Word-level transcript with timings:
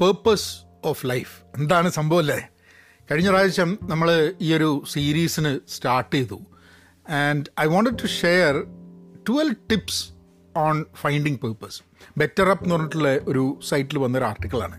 Purpose 0.00 0.64
of 0.84 1.06
life 1.06 1.32
എന്താണ് 1.58 1.90
സംഭവം 1.90 2.18
അല്ലേ? 2.18 2.48
കഴിഞ്ഞ 3.10 3.28
പ്രാവശ്യം 3.28 3.78
നമ്മൾ 3.82 4.34
ഈ 4.40 4.54
ഒരു 4.54 4.82
സീരീസിന് 4.92 5.58
സ്റ്റാർട്ട് 5.68 6.16
ചെയ്തു. 6.16 6.40
And 7.10 7.44
I 7.60 7.66
wanted 7.66 7.98
to 7.98 8.06
share 8.06 8.54
twelve 9.28 9.54
tips 9.70 10.12
on 10.56 10.84
finding 11.00 11.38
purpose 11.38 11.82
better 12.18 12.48
up 12.48 12.64
എന്ന് 12.64 12.74
പറഞ്ഞിട്ടുള്ള 12.74 13.20
ഒരു 13.28 13.60
സൈറ്റിൽ 13.68 13.98
വന്നൊരു 13.98 14.24
ആർട്ടിക്കിളാണ് 14.24 14.76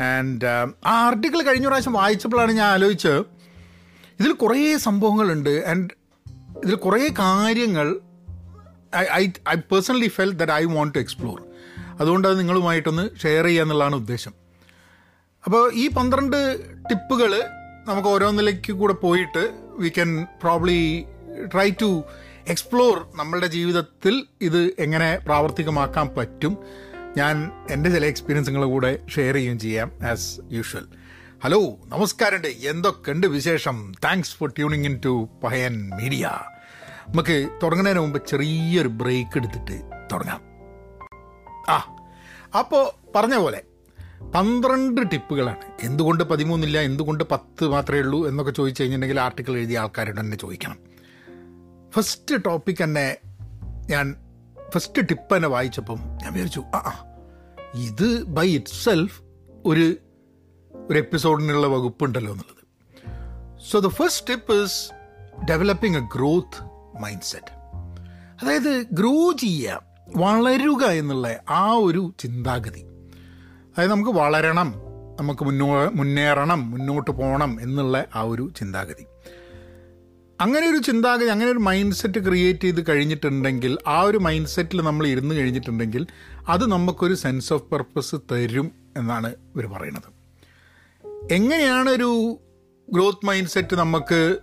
ആൻഡ് 0.00 0.46
ആ 0.86 1.06
ആർട്ടിക്കിൾ 1.06 1.42
കഴിഞ്ഞ 1.42 1.66
പ്രാവശ്യം 1.66 1.92
വായിച്ചപ്പോഴാണ് 1.92 2.52
ഞാൻ 2.52 2.66
ആലോചിച്ചത് 2.66 3.20
ഇതിൽ 4.20 4.32
കുറേ 4.32 4.76
സംഭവങ്ങളുണ്ട്. 4.76 5.64
ആൻഡ് 5.66 5.90
ഇതിൽ 6.64 6.74
കുറേ 6.74 7.08
കാര്യങ്ങൾ 7.18 8.00
I 8.96 9.04
I 9.12 9.28
I 9.48 9.54
personally 9.54 10.08
felt 10.08 10.32
that 10.32 10.52
I 10.52 10.64
want 10.64 10.94
to 10.94 10.98
explore 10.98 11.45
അതുകൊണ്ട് 12.00 12.28
അത് 12.28 12.38
നിങ്ങളുമായിട്ടൊന്ന് 12.38 13.20
ഷെയർ 13.22 13.44
ചെയ്യുക 13.44 13.62
എന്നുള്ളതാണ് 13.62 13.94
ഉദ്ദേശം. 13.94 14.34
അപ്പോൾ 15.44 15.72
ഈ 15.74 15.88
പന്ത്രണ്ട് 15.88 16.38
ടിപ്പുകൾ 16.90 17.42
നമുക്ക് 17.86 18.08
ഓരോന്നിലേക്ക് 18.08 18.72
കൂടെ 18.72 18.92
പോയിട്ട് 18.92 19.50
we 19.78 19.88
can 19.88 20.24
probably 20.24 21.04
try 21.52 21.70
to 21.82 22.04
explore 22.48 23.06
നമ്മളുടെ 23.14 23.46
ജീവിതത്തിൽ 23.46 24.26
ഇത് 24.40 24.70
എങ്ങനെ 24.78 25.16
പ്രാവർത്തികമാക്കാൻ 25.16 26.08
പറ്റും. 26.08 26.58
ഞാൻ 27.16 27.50
എന്റെ 27.70 27.90
ചില 27.90 28.04
എക്സ്പീരിയൻസുകളുടെ 28.04 28.66
കൂടെ 28.66 29.06
ഷെയർ 29.14 29.34
ചെയ്യുകയും 29.34 29.58
ചെയ്യാം 29.58 29.92
ആസ് 30.10 30.40
യൂഷ്വൽ 30.52 30.86
ഹലോ 31.44 31.78
നമസ്കാരമുണ്ട് 31.86 32.48
എന്തൊക്കെയുണ്ട് 32.48 33.26
വിശേഷം? 33.26 33.94
Thanks 34.04 34.36
for 34.36 34.48
tuning 34.50 34.84
in 34.84 35.00
to 35.04 35.28
Pahayan 35.44 35.90
media 35.96 36.30
നമുക്ക് 37.08 37.48
തുടങ്ങുന്നതിന് 37.62 38.00
മുമ്പ് 38.00 38.26
ചെറിയൊരു 38.26 38.88
ബ്രേക്ക് 38.88 39.38
എടുത്തിട്ട് 39.38 39.76
തുടങ്ങാം. 40.12 40.55
ആ 41.68 41.96
അപ്പോൾ 42.58 43.12
പറഞ്ഞ 43.14 43.36
പോലെ 43.36 43.62
പന്ത്രണ്ട് 44.34 45.10
ടിപ്പുകളാണ്. 45.12 45.64
എന്തുകൊണ്ട് 45.82 46.24
പതിമൂന്നില്ല 46.24 46.80
എന്തുകൊണ്ട് 46.80 47.24
പത്ത് 47.24 47.68
മാത്രമേ 47.68 47.98
ഉള്ളൂ 47.98 48.28
എന്നൊക്കെ 48.28 48.52
ചോദിച്ചു 48.52 48.82
കഴിഞ്ഞിട്ടുണ്ടെങ്കിൽ 48.82 49.20
ആർട്ടിക്കിൾ 49.20 49.56
എഴുതിയ 49.56 49.78
ആൾക്കാരോട് 49.78 50.20
തന്നെ 50.20 50.36
ചോദിക്കണം. 50.36 50.78
ഫസ്റ്റ് 51.90 52.44
ടോപ്പിക് 52.44 52.84
തന്നെ 52.84 53.16
ഞാൻ 53.90 54.16
ഫസ്റ്റ് 54.74 55.08
ടിപ്പ് 55.08 55.36
തന്നെ 55.36 55.48
വായിച്ചപ്പം 55.48 55.98
ഞാൻ 56.22 56.32
വിചാരിച്ചു 56.32 56.60
ആ 56.60 57.04
ഇത് 57.74 58.24
ബൈ 58.24 58.54
ഇറ്റ് 58.54 58.84
സെൽഫ് 58.84 59.22
ഒരു 59.64 59.96
ഒരു 60.90 60.98
എപ്പിസോഡിനുള്ള 60.98 61.66
വകുപ്പ് 61.66 62.04
ഉണ്ടല്ലോ 62.04 62.32
എന്നുള്ളത്. 62.32 62.62
So 63.72 63.78
the 63.78 63.88
first 63.88 64.26
tip 64.30 64.52
is 64.52 64.90
developing 65.44 65.98
a 65.98 66.00
growth 66.00 66.62
mindset 67.22 67.52
അതായത് 68.42 68.86
ഗ്രോ 68.92 69.32
ചെയ്യുക 69.32 69.85
വളരുക 70.08 70.84
എന്നുള്ള 70.84 71.40
ആ 71.50 71.72
ഒരു 71.72 72.14
ചിന്താഗതി. 72.18 72.80
അതായത് 73.72 73.90
നമുക്ക് 73.90 74.10
വളരണം 74.10 74.74
നമുക്ക് 75.20 75.44
മുന്നോ 75.44 75.90
മുന്നേറണം 75.90 76.70
മുന്നോട്ട് 76.70 77.10
പോകണം 77.10 77.60
എന്നുള്ള 77.60 78.06
ആ 78.14 78.22
ഒരു 78.22 78.52
ചിന്താഗതി. 78.56 79.04
അങ്ങനെ 80.40 80.70
ഒരു 80.70 80.76
ചിന്താഗതി 80.76 81.26
അങ്ങനെ 81.26 81.50
ഒരു 81.50 81.58
മൈൻഡ് 81.58 81.94
സെറ്റ് 81.94 82.24
ക്രിയേറ്റ് 82.24 82.60
ചെയ്ത് 82.60 82.88
കഴിഞ്ഞിട്ടുണ്ടെങ്കിൽ 82.88 83.78
ആ 83.86 84.00
ഒരു 84.02 84.18
മൈൻഡ് 84.18 84.46
സെറ്റിൽ 84.46 84.80
നമ്മൾ 84.80 85.06
ഇരുന്ന് 85.06 85.34
കഴിഞ്ഞിട്ടുണ്ടെങ്കിൽ 85.34 86.06
അത് 86.48 86.66
നമുക്കൊരു 86.66 87.14
സെൻസ് 87.14 87.52
ഓഫ് 87.52 87.62
പർപ്പസ് 87.62 88.16
തരും 88.32 88.72
എന്നാണ് 88.96 89.28
ഇവർ 89.28 89.66
പറയുന്നത്. 89.66 90.16
എങ്ങനെയാണ് 91.32 91.90
ഒരു 91.90 92.38
ഗ്രോത്ത് 92.92 93.26
മൈൻഡ് 93.26 93.48
സെറ്റ് 93.48 93.76
നമുക്ക് 93.76 94.38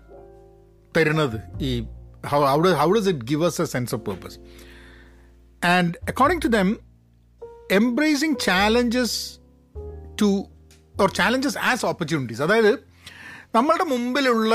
തരുന്നത്? 0.97 1.39
ഈ 1.61 1.84
how 2.28 2.64
how 2.73 2.91
does 2.91 3.09
it 3.09 3.25
give 3.25 3.45
us 3.45 3.61
a 3.61 3.66
sense 3.66 3.95
of 3.95 4.03
purpose 4.03 4.39
and 5.66 5.94
according 6.09 6.44
to 6.44 6.47
them 6.47 6.78
embracing 7.72 8.36
challenges 8.39 9.39
to 10.22 10.45
or 11.02 11.11
challenges 11.11 11.58
as 11.58 11.86
opportunities 11.86 12.42
അതായത് 12.42 12.80
നമ്മളുടെ 13.56 13.84
മുമ്പിലുള്ള 13.84 14.53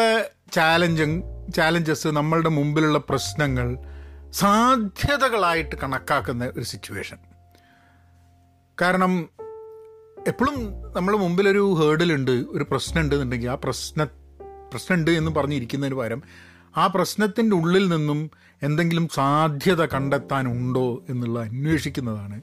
ചാലഞ്ചും 0.52 1.22
ചാലഞ്ചസ് 1.54 2.08
നമ്മളുടെ 2.08 2.48
മുമ്പിലുള്ള 2.48 2.98
പ്രശ്നങ്ങൾ 2.98 3.78
സാധ്യതകളായിട്ട് 4.32 5.76
കണക്കാക്കുന്ന 5.76 6.44
ഒരു 6.44 6.62
സിറ്റുവേഷൻ 6.62 7.18
കാരണം 8.80 9.30
എപ്പോഴും 10.26 10.56
നമ്മുടെ 10.96 11.18
മുമ്പിലൊരു 11.18 11.74
ഹേർഡിലുണ്ട് 11.78 12.30
ഒരു 12.30 12.64
പ്രശ്നമുണ്ട് 12.70 13.14
എന്നുണ്ടെങ്കിൽ 13.14 13.50
ആ 13.50 13.54
പ്രശ്ന 13.54 14.04
പ്രശ്നമുണ്ട് 14.68 15.10
എന്ന് 15.10 15.30
പറഞ്ഞിരിക്കുന്നതിന് 15.30 15.96
പകരം 15.96 16.22
ആ 16.76 16.86
പ്രശ്നത്തിന്റെ 16.86 17.56
ഉള്ളിൽ 17.56 17.88
നിന്നും 17.88 18.30
എന്തെങ്കിലും 18.62 19.08
സാധ്യത 19.08 19.84
കണ്ടെത്താനുണ്ടോ 19.84 21.04
എന്നുള്ള 21.08 21.40
അന്വേഷിക്കുന്നതാണ്. 21.40 22.42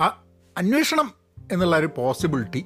ആ 0.00 0.24
അന്വേഷണം 0.56 1.14
എന്നുള്ള 1.52 1.76
ഒരു 1.76 1.90
പോസിബിലിറ്റി 1.96 2.64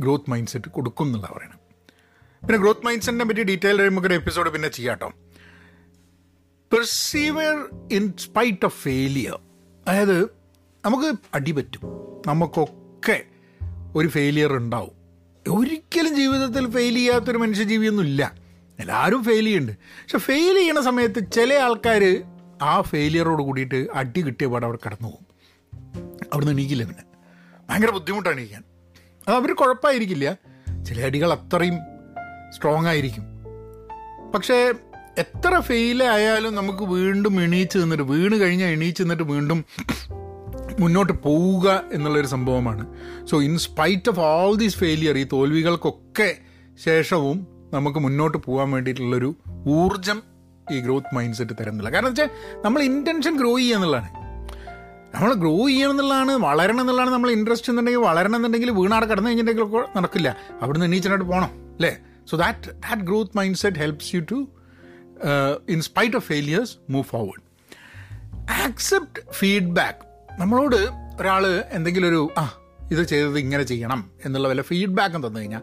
ഗ്രോത്ത് 0.00 0.30
മൈൻഡ് 0.30 0.48
സെറ്റ് 0.48 0.70
കൊടുക്കും 0.70 1.06
എന്നുള്ള 1.06 1.26
പറയണം. 1.26 1.58
പിന്നെ 2.42 2.58
ഗ്രോത്ത് 2.58 2.86
മൈൻഡ് 2.86 3.02
സെറ്റിനെ 3.02 3.24
പറ്റി 3.24 3.42
ഡീറ്റെയിൽ 3.42 3.88
നമുക്കൊരു 3.88 4.14
എപ്പിസോഡ് 4.14 4.50
പിന്നെ 4.50 4.68
ചെയ്യാട്ടോ 4.68 5.12
persevere 6.72 7.68
in 7.92 8.12
spite 8.18 8.64
of 8.64 8.82
failure 8.82 9.38
അതായത് 9.88 10.24
നമുക്ക് 10.84 11.14
അടിപറ്റും 11.34 11.80
നമുക്കൊക്കെ 12.26 13.24
ഒരു 13.96 14.08
ഫെയിലിയർ 14.08 14.52
ഉണ്ടാവും. 14.52 14.94
ഒരിക്കലും 15.48 16.16
ജീവിതത്തിൽ 16.16 16.70
ഫെയിൽ 16.70 16.94
ചെയ്യാത്തൊരു 16.94 17.38
മനുഷ്യജീവിയൊന്നും 17.38 18.02
ഇല്ല 18.02 18.47
എല്ലാവരും 18.78 19.24
ഫെയിൽ 19.24 19.44
ചെയ്യുന്നുണ്ട്. 19.44 19.80
പക്ഷെ 19.80 20.18
ഫെയിൽ 20.18 20.54
ചെയ്യണ 20.54 20.80
സമയത്ത് 20.80 21.32
ചില 21.32 21.54
ആൾക്കാർ 21.54 22.24
ആ 22.62 22.80
ഫെയിലിയറോട് 22.80 23.42
കൂടിയിട്ട് 23.42 23.86
അടി 23.94 24.20
കിട്ടിയ 24.20 24.46
പാടെ 24.46 24.64
അവിടെ 24.64 24.78
കടന്നു 24.86 25.08
പോകും. 25.08 25.28
അവിടുന്ന് 26.32 26.52
എണീക്കില്ല 26.52 26.84
പിന്നെ. 26.84 27.02
ഭയങ്കര 27.70 27.90
ബുദ്ധിമുട്ടാണ് 27.90 28.40
ഇരിക്കാൻ. 28.40 28.64
അത് 29.28 29.36
അവർ 29.36 29.54
കുഴപ്പമായിരിക്കില്ല. 29.54 30.36
ചില 30.84 31.04
അടികൾ 31.04 31.32
അത്രയും 31.32 31.74
സ്ട്രോങ് 32.50 32.86
ആയിരിക്കും. 32.86 33.22
പക്ഷേ 34.34 34.74
എത്ര 35.18 35.60
ഫെയിലായാലും 35.60 36.54
നമുക്ക് 36.54 36.82
വീണ്ടും 36.82 37.42
എണീച്ച് 37.42 37.78
നിന്നിട്ട് 37.78 38.04
വീണ് 38.04 38.34
കഴിഞ്ഞാൽ 38.34 38.68
എണീച്ച് 38.68 39.02
നിന്നിട്ട് 39.02 39.22
വീണ്ടും 39.22 39.64
മുന്നോട്ട് 40.80 41.12
പോവുക 41.12 41.82
എന്നുള്ളൊരു 41.92 42.26
സംഭവമാണ്. 42.26 42.96
So 43.26 43.42
in 43.42 43.58
spite 43.58 44.08
of 44.08 44.20
all 44.20 44.54
these 44.54 44.76
failure 44.76 45.18
ഈ 45.18 45.26
തോൽവികൾക്കൊക്കെ 45.32 46.36
ശേഷവും 46.84 47.57
നമുക്ക് 47.72 47.98
മുന്നോട്ട് 47.98 48.38
പോകാൻ 48.38 48.70
വേണ്ടിയിട്ടുള്ളൊരു 48.70 49.36
ഊർജം 49.68 50.22
ഈ 50.72 50.80
ഗ്രോത്ത് 50.80 51.14
മൈൻഡ് 51.14 51.34
സെറ്റ് 51.34 51.52
തരുന്നില്ല. 51.60 51.90
കാരണം 51.90 52.08
വെച്ചാൽ 52.08 52.30
നമ്മൾ 52.64 52.82
ഇന്റൻഷൻ 52.82 53.36
ഗ്രോ 53.36 53.56
ചെയ്യുക 53.56 53.76
എന്നുള്ളതാണ്. 53.76 54.10
നമ്മൾ 55.14 55.34
ഗ്രോ 55.34 55.66
ചെയ്യണം 55.66 55.90
എന്നുള്ളതാണ് 55.90 56.32
വളരണം 56.32 56.80
എന്നുള്ളതാണ് 56.80 57.10
നമ്മൾ 57.10 57.30
ഇൻട്രസ്റ്റ് 57.30 57.70
എന്നുണ്ടെങ്കിൽ 57.70 58.00
വളരണം 58.00 58.36
എന്നുണ്ടെങ്കിൽ 58.36 58.70
വീണാട് 58.70 59.06
കടന്നു 59.06 59.28
കഴിഞ്ഞിട്ടുണ്ടെങ്കിൽ 59.28 59.96
നടക്കില്ല. 59.96 60.36
അവിടുന്ന് 60.62 60.86
എണീച്ചിട്ട് 60.86 61.24
പോകണം 61.24 61.50
അല്ലേ? 61.74 61.96
So 62.30 62.36
that 62.36 62.70
that 62.70 63.02
growth 63.02 63.30
mindset 63.56 63.78
helps 63.78 64.16
you 64.16 64.20
to 64.30 64.48
in 65.68 65.80
spite 65.80 66.16
of 66.16 66.26
failures 66.26 66.76
move 66.90 67.04
forward 67.04 67.44
accept 68.50 69.32
feedback 69.32 69.98
നമ്മളോട് 70.40 70.76
ഒരാൾ 71.20 71.46
എന്തെങ്കിലും 71.70 72.08
ഒരു 72.08 72.28
ആ 72.38 72.44
ഇത് 72.90 73.02
ചെയ്തത് 73.04 73.38
ഇങ്ങനെ 73.38 73.62
ചെയ്യണം 73.62 74.10
എന്നുള്ള 74.24 74.48
വല്ല 74.48 74.62
ഫീഡ്ബാക്കും 74.62 75.26
തന്നു 75.26 75.40
കഴിഞ്ഞാൽ 75.40 75.62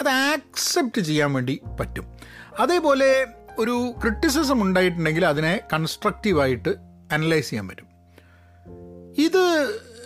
അത് 0.00 0.08
ആക്സെപ്റ്റ് 0.08 1.02
ചെയ്യാൻ 1.02 1.32
വേണ്ടി 1.32 1.60
പറ്റും. 1.80 2.04
അതേപോലെ 2.58 3.26
ഒരു 3.58 3.94
ക്രിറ്റിസിസം 4.02 4.62
ഉണ്ടായിട്ടുണ്ടെങ്കിൽ 4.62 5.26
അതിനെ 5.26 5.60
കൺസ്ട്രക്റ്റീവായിട്ട് 5.72 6.68
അനലൈസ് 7.12 7.50
ചെയ്യാൻ 7.50 7.68
പറ്റും. 7.68 7.86
ഇത് 9.18 9.64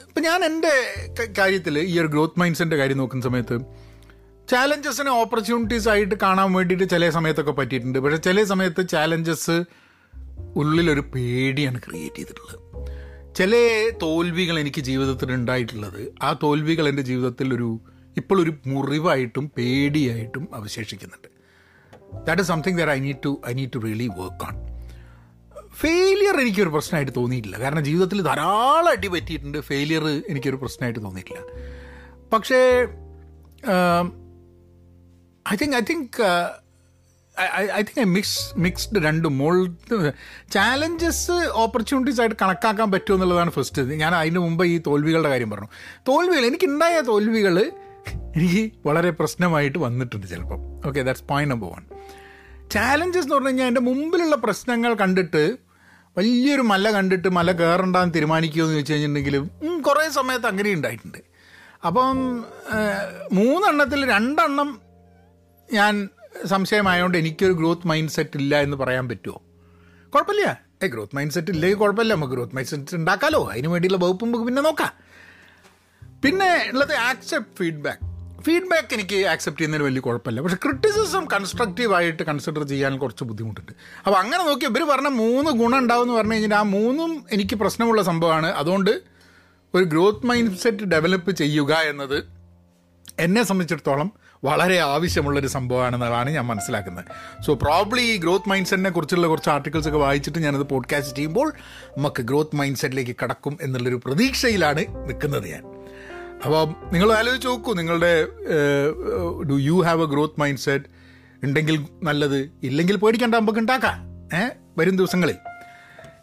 ഇപ്പം 0.08 0.22
ഞാൻ 0.22 0.44
എന്റെ 0.44 0.96
കാര്യത്തിൽ 1.38 1.78
ഈ 1.78 2.00
ഒരു 2.00 2.06
ഗ്രോത്ത് 2.06 2.40
മൈൻഡ്സിന്റെ 2.40 2.76
കാര്യം 2.76 2.98
നോക്കുന്ന 2.98 3.22
സമയത്ത് 3.22 3.60
ചാലഞ്ചസിനെ 4.48 5.10
ഓപ്പർച്യൂണിറ്റീസ് 5.10 5.88
ആയിട്ട് 5.88 6.14
കാണാൻ 6.14 6.52
വേണ്ടിയിട്ട് 6.52 6.90
ചില 6.90 7.10
സമയത്തൊക്കെ 7.10 7.52
പറ്റിയിട്ടുണ്ട്. 7.52 7.98
പക്ഷേ 7.98 8.16
ചില 8.16 8.44
സമയത്ത് 8.44 8.88
ചാലഞ്ചസ് 8.88 9.64
ഉള്ളിലൊരു 10.56 11.00
പേടിയാണ് 11.00 11.80
ക്രിയേറ്റ് 11.80 12.16
ചെയ്തിട്ടുള്ളത്. 12.16 12.89
ചില 13.36 13.52
തോൽവികൾ 14.02 14.58
എനിക്ക് 14.60 14.80
ജീവിതത്തിൽ 14.80 15.32
ഉണ്ടായിട്ടുള്ളത് 15.32 16.14
ആ 16.22 16.38
തോൽവികൾ 16.42 16.88
എന്റെ 16.88 17.02
ജീവിതത്തിൽ 17.02 17.54
ഒരു 17.54 17.80
ഇപ്പോൾ 18.16 18.42
ഒരു 18.42 18.52
മുറിവായിട്ടും 18.66 19.50
പേടിയായിട്ടും 19.56 20.48
അവശേഷിക്കുന്നുണ്ട്. 20.54 21.28
That 22.26 22.42
is 22.42 22.48
something 22.48 22.78
that 22.78 22.90
I 22.90 23.00
need 23.00 23.22
to 23.24 23.40
I 23.48 23.52
need 23.52 23.70
to 23.74 23.78
really 23.78 24.06
work 24.06 24.44
on 24.44 24.56
failure 25.80 26.40
എനിക്കൊരു 26.40 26.68
പ്രശ്നമായിട്ട് 26.68 27.12
തോന്നിയിട്ടില്ല. 27.16 27.58
കാരണം 27.58 27.84
ജീവിതത്തിൽ 27.84 28.22
ധാരാളം 28.22 28.90
അടി 28.90 29.08
പറ്റിയിട്ടുണ്ട്. 29.08 29.58
ഫെയിലിയർ 29.58 30.04
എനിക്കൊരു 30.28 30.56
പ്രശ്നമായിട്ട് 30.56 31.00
തോന്നിയിട്ടില്ല. 31.00 31.42
പക്ഷേ 32.32 32.60
I 35.52 35.56
think 35.62 35.76
I 35.76 35.80
think 35.80 36.22
I 37.76 37.82
think 37.82 38.00
I 38.00 38.04
mix 38.04 38.58
mixed 38.58 39.00
രണ്ടും. 39.04 39.38
മോൾ 39.38 39.56
ചാലഞ്ചസ് 40.54 41.36
ഓപ്പർച്യൂണിറ്റീസ് 41.64 42.20
ആയിട്ട് 42.20 42.36
കണക്കാക്കാൻ 42.42 42.92
പറ്റുമോ 42.92 43.16
എന്നുള്ളതാണ് 43.16 43.50
ഫസ്റ്റ് 43.50 43.82
ഞാൻ 44.02 44.14
അതിന് 44.14 44.38
മുമ്പ് 44.38 44.64
ഈ 44.64 44.78
തോൽവികളുടെ 44.86 45.28
കാര്യം 45.28 45.50
പറഞ്ഞു. 45.50 45.68
തോൽവികൾ 46.08 46.46
എനിക്കുണ്ടായ 46.46 47.00
തോൽവികൾ 47.00 47.58
എനിക്ക് 48.36 48.72
വളരെ 48.86 49.10
പ്രശ്നമായിട്ട് 49.10 49.78
വന്നിട്ടുണ്ട് 49.78 50.26
ചിലപ്പം. 50.26 50.60
Okay 50.88 51.00
that's 51.00 51.24
point 51.28 51.54
number 51.54 51.68
one 51.68 51.84
challenges 52.70 53.24
എന്ന് 53.24 53.34
പറഞ്ഞു 53.34 53.48
കഴിഞ്ഞാൽ 53.48 53.66
എന്റെ 53.66 53.80
മുമ്പിലുള്ള 53.80 54.36
പ്രശ്നങ്ങൾ 54.36 54.94
കണ്ടിട്ട് 54.94 55.42
വലിയൊരു 56.18 56.62
മല 56.62 56.90
കണ്ടിട്ട് 56.90 57.28
മല 57.28 57.52
കയറണ്ടെന്ന് 57.52 58.14
തീരുമാനിക്കുമോ 58.14 58.64
എന്ന് 58.64 58.74
ചോദിച്ചു 58.74 58.92
കഴിഞ്ഞിട്ടുണ്ടെങ്കിൽ 58.92 59.36
കുറേ 59.80 60.08
സമയത്ത് 60.08 60.46
അങ്ങനെ 60.46 60.72
ഉണ്ടായിട്ടുണ്ട്. 60.72 61.18
അപ്പം 61.86 62.16
മൂന്നെണ്ണത്തിൽ 63.32 64.10
രണ്ടെണ്ണം 64.10 64.80
ഞാൻ 65.72 66.08
സംശയമായതുകൊണ്ട് 66.46 67.18
എനിക്കൊരു 67.18 67.52
ഗ്രോത്ത് 67.52 67.88
മൈൻഡ് 67.88 68.10
സെറ്റ് 68.10 68.36
ഇല്ല 68.36 68.60
എന്ന് 68.60 68.76
പറയാൻ 68.76 69.08
പറ്റുമോ 69.08 69.42
കുഴപ്പമില്ല. 70.14 70.62
ഏ 70.82 70.86
ഗ്രോത്ത് 70.86 71.16
മൈൻഡ് 71.16 71.32
സെറ്റ് 71.32 71.50
ഇല്ലെങ്കിൽ 71.50 71.78
കുഴപ്പമില്ല. 71.78 72.14
നമുക്ക് 72.14 72.32
ഗ്രോത്ത് 72.32 72.56
മൈൻഡ് 72.56 72.68
സെറ്റ് 72.68 72.96
ഉണ്ടാക്കാമല്ലോ 72.96 73.50
അതിന് 73.50 73.68
വേണ്ടിയുള്ള 73.68 74.04
വകുപ്പ് 74.04 74.24
നമുക്ക് 74.24 74.44
പിന്നെ 74.44 74.62
നോക്കാം. 74.62 74.92
പിന്നെ 76.24 76.70
ഉള്ളത് 76.72 76.94
ആക്സെപ്റ്റ് 76.94 77.56
ഫീഡ്ബാക്ക് 77.56 78.10
ഫീഡ്ബാക്ക് 78.46 78.94
എനിക്ക് 78.94 79.26
ആക്സെപ്റ്റ് 79.26 79.60
ചെയ്യുന്നതിന് 79.60 79.86
വലിയ 79.86 80.00
കുഴപ്പമില്ല. 80.00 80.40
പക്ഷേ 80.40 80.56
ക്രിറ്റിസിസം 80.64 81.24
കൺസ്ട്രക്റ്റീവായിട്ട് 81.26 82.22
കൺസിഡർ 82.22 82.62
ചെയ്യാൻ 82.62 82.98
കുറച്ച് 82.98 83.24
ബുദ്ധിമുട്ടുണ്ട്. 83.24 83.72
അപ്പോൾ 84.06 84.18
അങ്ങനെ 84.18 84.44
നോക്കി 84.44 84.64
ഇവർ 84.64 84.82
പറഞ്ഞ 84.82 85.08
മൂന്ന് 85.08 85.50
ഗുണം 85.50 85.78
ഉണ്ടാവുമെന്ന് 85.78 86.14
പറഞ്ഞു 86.14 86.32
കഴിഞ്ഞാൽ 86.32 86.58
ആ 86.58 86.62
മൂന്നും 86.62 87.26
എനിക്ക് 87.32 87.56
പ്രശ്നമുള്ള 87.56 88.02
സംഭവമാണ്. 88.02 88.46
അതുകൊണ്ട് 88.46 89.02
ഒരു 89.74 89.84
ഗ്രോത്ത് 89.84 90.26
മൈൻഡ് 90.26 90.56
സെറ്റ് 90.56 90.84
ഡെവലപ്പ് 90.84 91.30
ചെയ്യുക 91.30 91.74
എന്നത് 91.74 92.28
എന്നെ 93.18 93.42
സംബന്ധിച്ചിടത്തോളം 93.42 94.12
വളരെ 94.44 94.78
ആവശ്യമുള്ളൊരു 94.78 95.46
സംഭവമാണെന്നുള്ളതാണ് 95.46 96.30
ഞാൻ 96.30 96.46
മനസ്സിലാക്കുന്നത്. 96.46 97.04
സോ 97.42 97.54
പ്രോബ്ലി 97.54 98.00
ഈ 98.00 98.16
ഗ്രോത്ത് 98.16 98.48
മൈൻഡ് 98.48 98.66
സെറ്റിനെ 98.66 98.90
കുറിച്ചുള്ള 98.90 99.26
കുറച്ച് 99.26 99.50
ആർട്ടിക്കിൾസ് 99.50 99.88
ഒക്കെ 99.88 99.98
വായിച്ചിട്ട് 99.98 100.38
ഞാനത് 100.38 100.62
പോഡ്കാസ്റ്റ് 100.62 101.16
ചെയ്യുമ്പോൾ 101.16 101.52
നമുക്ക് 101.98 102.22
ഗ്രോത്ത് 102.22 102.56
മൈൻഡ് 102.56 102.76
സെറ്റിലേക്ക് 102.76 103.16
കടക്കും 103.24 103.58
എന്നുള്ളൊരു 103.60 104.00
പ്രതീക്ഷയിലാണ് 104.04 104.84
നിൽക്കുന്നത് 105.08 105.48
ഞാൻ. 105.48 105.62
അപ്പോൾ 106.44 106.74
നിങ്ങൾ 106.92 107.12
ആലോചിച്ച് 107.12 107.48
നോക്കൂ 107.48 107.72
നിങ്ങളുടെ 107.72 108.26
do 109.50 109.54
you 109.54 109.82
have 109.82 110.02
a 110.02 110.06
growth 110.06 110.40
mindset 110.58 110.84
ഉണ്ടെങ്കിൽ 111.44 111.86
നല്ലത് 112.02 112.50
ഇല്ലെങ്കിൽ 112.62 112.96
പേടിക്കേണ്ട 112.96 113.34
നമുക്ക് 113.34 113.58
ഉണ്ടാക്കാം. 113.58 113.98
ഏ 114.36 114.48
വരും 114.78 114.96
ദിവസങ്ങളിൽ. 114.96 115.36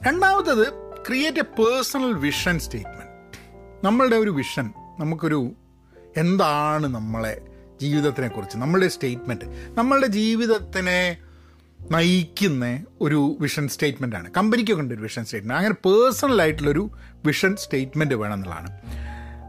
രണ്ടാമത്തത് 0.07 0.73
create 1.07 1.39
a 1.39 1.41
personal 1.41 2.13
vision 2.13 2.59
statement 2.59 3.37
നമ്മളുടെ 3.83 4.15
ഒരു 4.15 4.29
വിഷൻ 4.29 4.73
നമുക്കൊരു 4.99 5.51
എന്താണ് 6.17 6.87
നമ്മളെ 6.87 7.41
ജീവിതത്തിനെക്കുറിച്ച് 7.81 8.57
നമ്മളുടെ 8.57 8.87
സ്റ്റേറ്റ്മെന്റ് 8.87 9.45
നമ്മളുടെ 9.75 10.07
ജീവിതത്തിനെ 10.07 11.17
നയിക്കുന്ന 11.79 12.65
ഒരു 13.01 13.37
വിഷൻ 13.39 13.67
സ്റ്റേറ്റ്മെന്റാണ് 13.67 14.31
കമ്പനിക്കൊക്കെ 14.37 14.81
ഉണ്ട് 14.81 14.93
ഒരു 14.93 15.01
വിഷൻ 15.01 15.25
സ്റ്റേറ്റ്മെന്റ് 15.25 15.57
അങ്ങനെ 15.57 15.73
പേഴ്സണലായിട്ടുള്ളൊരു 15.85 16.83
വിഷൻ 17.25 17.55
സ്റ്റേറ്റ്മെന്റ് 17.55 18.15
വേണം 18.15 18.33
എന്നുള്ളതാണ് 18.33 18.69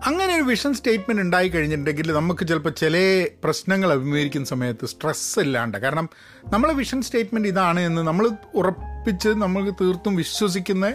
അങ്ങനെ 0.06 0.36
ഒരു 0.36 0.42
വിഷൻ 0.42 0.74
സ്റ്റേറ്റ്മെന്റ് 0.74 1.22
ഉണ്ടായി 1.22 1.48
കഴിഞ്ഞിട്ടുണ്ടെങ്കിൽ 1.48 2.12
നമുക്ക് 2.12 2.46
ചിലപ്പോൾ 2.46 2.70
ചില 2.70 2.96
പ്രശ്നങ്ങൾ 3.44 3.92
അഭിമുഖീകരിക്കുന്ന 3.92 4.46
സമയത്ത് 4.46 4.86
സ്ട്രെസ് 4.86 5.40
ഇല്ലാണ്ട് 5.40 5.78
കാരണം 5.78 6.08
നമ്മളെ 6.52 6.74
വിഷൻ 6.74 7.02
സ്റ്റേറ്റ്മെന്റ് 7.02 7.48
ഇതാണ് 7.48 7.80
എന്ന് 7.80 8.02
നമ്മൾ 8.02 8.26
ഉറപ്പിച്ച് 8.54 9.28
നമുക്ക് 9.28 9.84
തീർത്തും 9.84 10.16
വിശ്വസിക്കുന്ന 10.16 10.88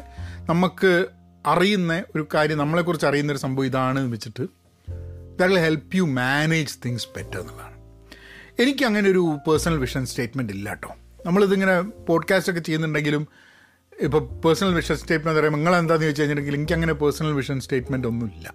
നമുക്ക് 0.50 0.92
അറിയുന്ന 1.48 2.04
ഒരു 2.16 2.28
കാര്യം 2.34 2.58
നമ്മളെക്കുറിച്ച് 2.58 3.06
അറിയുന്ന 3.06 3.32
ഒരു 3.32 3.40
സംഭവം 3.40 3.66
ഇതാണ് 3.66 4.00
എന്ന് 4.00 4.12
വെച്ചിട്ട് 4.12 4.63
that 5.40 5.54
will 5.54 5.60
help 5.60 5.96
you 5.96 6.04
manage 6.04 6.74
things 6.86 7.08
better 7.16 7.40
എന്നുള്ളതാണ്. 7.40 7.78
എനിക്ക് 8.60 8.86
അങ്ങനെ 8.86 9.10
ഒരു 9.10 9.38
പേഴ്സണൽ 9.48 9.78
വിഷൻ 9.78 10.06
സ്റ്റേറ്റ്മെന്റ് 10.06 10.54
ഇല്ല 10.54 10.70
കേട്ടോ 10.70 10.96
നമ്മളിതിങ്ങനെ 11.26 11.82
പോഡ്കാസ്റ്റ് 11.82 12.52
ഒക്കെ 12.52 12.62
ചെയ്യുന്നുണ്ടെങ്കിലും 12.62 13.28
ഇപ്പോൾ 14.02 14.22
പേഴ്സണൽ 14.42 14.74
വിഷൻ 14.74 14.98
സ്റ്റേറ്റ്മെന്റ് 14.98 15.40
പറയുമ്പോൾ 15.40 15.60
നിങ്ങൾ 15.60 15.76
എന്താണെന്ന് 15.76 16.06
ചോദിച്ചു 16.06 16.22
കഴിഞ്ഞിട്ടുണ്ടെങ്കിൽ 16.22 16.60
എനിക്ക് 16.60 16.74
അങ്ങനെ 16.74 16.94
പേഴ്സണൽ 16.94 17.32
വിഷൻ 17.32 17.60
സ്റ്റേറ്റ്മെന്റ് 17.60 18.08
ഒന്നുമില്ല 18.08 18.54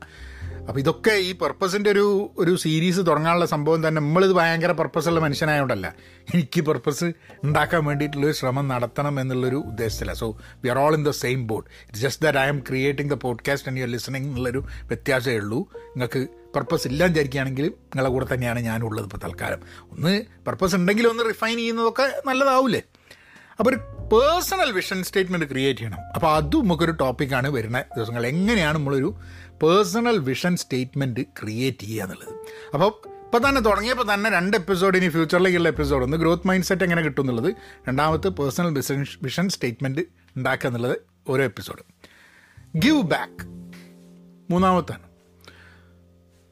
അപ്പോൾ 0.68 0.80
ഇതൊക്കെ 0.80 1.10
ഈ 1.10 1.32
പർപ്പസിന്റെ 1.32 1.90
ഒരു 1.90 2.30
ഒരു 2.38 2.56
സീരീസ് 2.56 2.98
തുടങ്ങാനുള്ള 2.98 3.46
സംഭവം 3.46 3.88
തന്നെ 3.88 4.00
നമ്മളിത് 4.00 4.32
ഭയങ്കര 4.32 4.72
പർപ്പസുള്ള 4.72 5.20
മനുഷ്യനായതുകൊണ്ടല്ല 5.20 5.94
എനിക്ക് 6.34 6.60
പർപ്പസ് 6.60 7.04
ഉണ്ടാക്കാൻ 7.44 7.84
വേണ്ടിയിട്ടുള്ളൊരു 7.84 8.32
ശ്രമം 8.32 8.68
നടത്തണം 8.68 9.20
എന്നുള്ളൊരു 9.20 9.56
ഉദ്ദേശത്തില്ല 9.56 10.12
so 10.12 10.38
we 10.64 10.68
are 10.68 10.78
all 10.78 10.94
in 10.94 11.04
the 11.04 11.10
same 11.10 11.46
board 11.46 11.66
it's 11.82 12.02
just 12.02 12.22
that 12.22 12.38
I'm 12.48 12.60
creating 12.68 13.10
the 13.10 13.14
podcast 13.14 13.68
and 13.68 13.80
you 13.80 13.86
listening 13.86 14.26
എന്നുള്ളൊരു 14.26 14.58
വ്യത്യാസമേ 14.86 15.36
ഉള്ളൂ. 15.36 15.72
നിങ്ങൾക്ക് 15.96 16.28
പർപ്പസ് 16.58 16.86
ഇല്ല 16.86 17.06
വിചാരിക്കുകയാണെങ്കിൽ 17.06 17.66
നിങ്ങളുടെ 17.66 18.10
കൂടെ 18.12 18.26
തന്നെയാണ് 18.34 18.60
ഞാനുള്ളത് 18.60 19.04
ഇപ്പോൾ 19.04 19.20
തൽക്കാലം. 19.24 19.60
ഒന്ന് 19.90 20.22
പർപ്പസ് 20.46 20.74
ഉണ്ടെങ്കിൽ 20.74 21.08
ഒന്ന് 21.08 21.24
റിഫൈൻ 21.28 21.56
ചെയ്യുന്നതൊക്കെ 21.56 22.06
നല്ലതാവില്ലേ 22.26 22.82
അപ്പോൾ 23.58 23.70
ഒരു 23.70 23.78
പേഴ്സണൽ 24.12 24.72
വിഷൻ 24.72 25.02
സ്റ്റേറ്റ്മെന്റ് 25.02 25.46
ക്രിയേറ്റ് 25.50 25.80
ചെയ്യണം. 25.80 26.00
അപ്പോൾ 26.14 26.34
അതും 26.34 26.64
നമുക്കൊരു 26.64 26.92
ടോപ്പിക്കാണ് 26.92 27.48
വരുന്ന 27.48 27.84
ദിവസങ്ങൾ. 27.96 28.26
എങ്ങനെയാണ് 28.26 28.78
നമ്മളൊരു 28.78 29.16
പേഴ്സണൽ 29.62 30.18
വിഷൻ 30.18 30.56
സ്റ്റേറ്റ്മെന്റ് 30.56 31.20
ക്രിയേറ്റ് 31.20 31.82
ചെയ്യുക 31.84 32.04
എന്നുള്ളത്. 32.04 32.34
അപ്പോൾ 32.74 32.90
ഇപ്പോൾ 33.24 33.48
തന്നെ 33.48 33.60
തുടങ്ങിയപ്പോൾ 33.60 34.14
തന്നെ 34.14 34.30
രണ്ട് 34.30 34.56
എപ്പിസോഡ് 34.56 34.96
ഇനി 34.98 35.08
ഫ്യൂച്ചറിലേക്കുള്ള 35.08 35.68
എപ്പിസോഡ് 35.68 36.04
ഒന്ന് 36.04 36.16
ഗ്രോത്ത് 36.16 36.48
മൈൻഡ് 36.48 36.64
സെറ്റ് 36.64 36.82
എങ്ങനെ 36.82 37.02
കിട്ടും 37.02 37.22
എന്നുള്ളത്. 37.22 37.54
രണ്ടാമത്തെ 37.88 38.28
പേഴ്സണൽ 38.28 38.70
വിഷൻ 38.74 39.06
വിഷൻ 39.22 39.48
സ്റ്റേറ്റ്മെന്റ് 39.48 40.00
ഉണ്ടാക്കുക 40.36 40.68
എന്നുള്ളത് 40.68 40.96
ഓരോ 41.28 41.44
എപ്പിസോഡ് 41.44 41.84
ഗിവ് 42.78 43.02
ബാക്ക് 43.02 43.44
മൂന്നാമത്താണ്. 44.52 45.07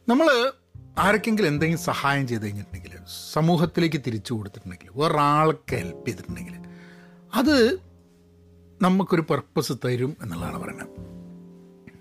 നമ്മൾ 0.09 0.53
ആർക്കെങ്കിലും 0.99 1.49
എന്തെങ്കിലും 1.49 1.83
സഹായം 1.83 2.29
ചെയ്ത് 2.29 2.43
കഴിഞ്ഞിട്ടുണ്ടെങ്കിൽ 2.43 2.99
സമൂഹത്തിലേക്ക് 3.33 4.01
തിരിച്ചു 4.07 4.35
കൊടുത്തിട്ടുണ്ടെങ്കിൽ 4.35 5.01
വേറൊരാൾക്ക് 5.01 5.77
ഹെൽപ്പ് 5.77 6.09
ചെയ്തിട്ടുണ്ടെങ്കിൽ 6.09 6.55
അത് 7.35 7.79
നമുക്കൊരു 8.83 9.21
പർപ്പസ് 9.21 9.73
തരും 9.85 10.17
എന്നുള്ളതാണ് 10.23 10.63
പറയുന്നത്. 10.63 10.89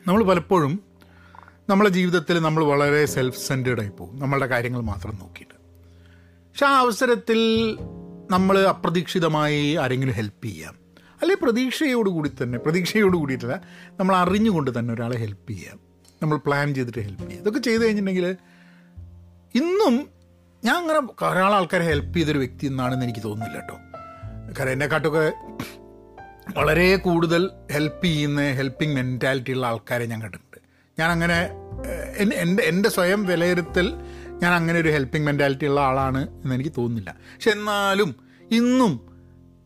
നമ്മൾ 0.07 0.23
പലപ്പോഴും 0.23 0.79
നമ്മളെ 1.69 1.89
ജീവിതത്തിൽ 1.89 2.39
നമ്മൾ 2.39 2.63
വളരെ 2.63 3.05
സെൽഫ് 3.05 3.47
സെന്റേഡായി 3.47 3.89
പോകും. 3.89 4.19
നമ്മളുടെ 4.19 4.45
കാര്യങ്ങൾ 4.45 4.81
മാത്രം 4.81 5.17
നോക്കിയിട്ട്. 5.19 5.53
പക്ഷെ 6.49 6.65
ആ 6.65 6.79
അവസരത്തിൽ 6.79 7.39
നമ്മൾ 8.31 8.59
അപ്രതീക്ഷിതമായി 8.59 9.73
ആരെങ്കിലും 9.73 10.13
ഹെൽപ്പ് 10.13 10.45
ചെയ്യാം. 10.45 10.75
അല്ലെങ്കിൽ 11.21 11.45
പ്രതീക്ഷയോടുകൂടി 11.45 12.31
തന്നെ 12.43 12.57
പ്രതീക്ഷയോട് 12.57 13.17
കൂടിയിട്ടല്ല 13.17 13.61
നമ്മൾ 13.99 14.15
അറിഞ്ഞുകൊണ്ട് 14.15 14.79
തന്നെ 14.79 14.93
ഒരാളെ 14.93 15.17
ഹെൽപ്പ് 15.17 15.51
ചെയ്യാം. 15.51 15.84
നമ്മൾ 16.25 16.39
പ്ലാൻ 16.47 16.67
ചെയ്തിട്ട് 16.75 17.01
ഹെൽപ്പ് 17.07 17.23
ചെയ്യുക 17.29 17.41
ഇതൊക്കെ 17.43 17.61
ചെയ്ത് 17.67 17.81
കഴിഞ്ഞിട്ടുണ്ടെങ്കിൽ 17.85 18.27
ഇന്നും 19.61 19.95
ഞാൻ 20.63 20.75
അങ്ങനെ 20.81 20.99
ധാരാളം 21.21 21.55
ആൾക്കാരെ 21.57 21.85
ഹെൽപ്പ് 21.91 22.15
ചെയ്തൊരു 22.17 22.39
വ്യക്തി 22.43 22.65
എന്നാണെന്ന് 22.71 23.05
എനിക്ക് 23.07 23.23
തോന്നുന്നില്ല 23.25 23.57
കേട്ടോ. 23.59 23.75
കാരണം 24.57 24.71
എന്നെക്കാട്ടൊക്കെ 24.75 25.25
വളരെ 26.57 26.87
കൂടുതൽ 27.05 27.43
ഹെൽപ്പ് 27.75 28.05
ചെയ്യുന്ന 28.05 28.41
ഹെൽപ്പിംഗ് 28.59 28.95
മെന്റാലിറ്റി 28.97 29.53
ഉള്ള 29.55 29.65
ആൾക്കാരെ 29.71 30.05
ഞാൻ 30.11 30.19
കണ്ടിട്ടുണ്ട്. 30.25 30.59
ഞാൻ 30.97 31.09
അങ്ങനെ 31.15 31.37
എന്റെ 32.43 32.63
എന്റെ 32.71 32.89
സ്വയം 32.89 33.21
വിലയിരുത്തൽ 33.29 33.87
ഞാൻ 34.43 34.51
അങ്ങനെ 34.59 34.77
ഒരു 34.79 34.91
ഹെൽപ്പിംഗ് 34.95 35.27
മെന്റാലിറ്റി 35.29 35.67
ഉള്ള 35.71 35.81
ആളാണ് 35.89 36.21
എന്ന് 36.43 36.55
എനിക്ക് 36.57 36.73
തോന്നുന്നില്ല. 36.77 37.11
പക്ഷെ 37.33 37.51
എന്നാലും 37.57 38.09
ഇന്നും 38.59 38.93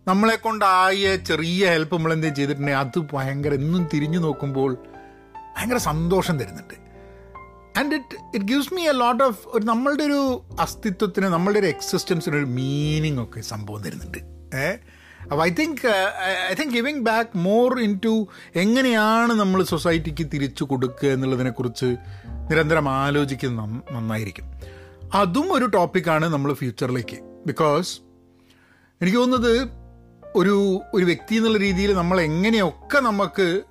നമ്മളെ 0.07 0.35
കൊണ്ടായ 0.45 1.15
ചെറിയ 1.29 1.63
ഹെൽപ്പ് 1.75 1.95
നമ്മൾ 1.95 2.13
ചെയ്തിട്ടുണ്ടെങ്കിൽ 2.37 2.81
അത് 2.83 2.99
ഭയങ്കര 3.13 3.53
ഇന്നും 3.61 3.83
തിരിഞ്ഞു 3.93 4.19
നോക്കുമ്പോൾ 4.19 4.71
ഭയങ്കര 5.59 5.77
സന്തോഷം 5.77 6.39
തരുന്നുണ്ട്. 6.39 6.73
And 7.79 7.95
it 7.95 8.37
it 8.37 8.45
gives 8.45 8.73
me 8.73 8.87
a 8.87 8.91
lot 8.91 9.23
of 9.23 9.39
ഒരു 9.45 9.65
നമ്മളുടെ 9.65 10.03
ഒരു 10.03 10.43
അസ്തിത്വത്തിന് 10.59 11.25
നമ്മളുടെ 11.25 11.59
ഒരു 11.59 11.67
എക്സിസ്റ്റൻസിന് 11.67 12.35
ഒരു 12.35 12.45
മീനിങ് 12.45 13.23
ഒക്കെ 13.23 13.41
സംഭവം 13.41 13.83
തരുന്നുണ്ട്. 13.83 14.17
ഏ? 14.55 14.75
അപ്പോൾ 15.23 15.43
I 15.43 15.49
think 15.49 15.87
I 16.51 16.53
think 16.53 16.73
giving 16.73 16.99
back 16.99 17.29
more 17.35 17.79
into 18.05 18.27
എങ്ങനെയാണ് 18.55 19.33
നമ്മൾ 19.33 19.63
സൊസൈറ്റിക്ക് 19.63 20.27
തിരിച്ചു 20.33 20.63
കൊടുക്കുക 20.63 21.09
എന്നുള്ളതിനെക്കുറിച്ച് 21.09 21.85
നിരന്തരം 22.51 22.89
ആലോചിക്കുന്നത് 22.89 23.95
നന്നായിരിക്കും. 23.95 24.45
അതും 25.13 25.53
ഒരു 25.53 25.65
ടോപ്പിക്കാണ് 25.65 26.25
നമ്മൾ 26.25 26.53
ഫ്യൂച്ചറിലേക്ക് 26.53 27.17
ബിക്കോസ് 27.47 27.99
എനിക്ക് 29.01 29.17
തോന്നുന്നത് 29.17 29.67
ഒരു 30.35 30.81
ഒരു 30.93 31.05
വ്യക്തി 31.05 31.35
എന്നുള്ള 31.35 31.57
രീതിയിൽ 31.57 31.93
നമ്മൾ 31.93 32.21
എങ്ങനെയൊക്കെ 32.21 32.99
നമുക്ക് 32.99 33.61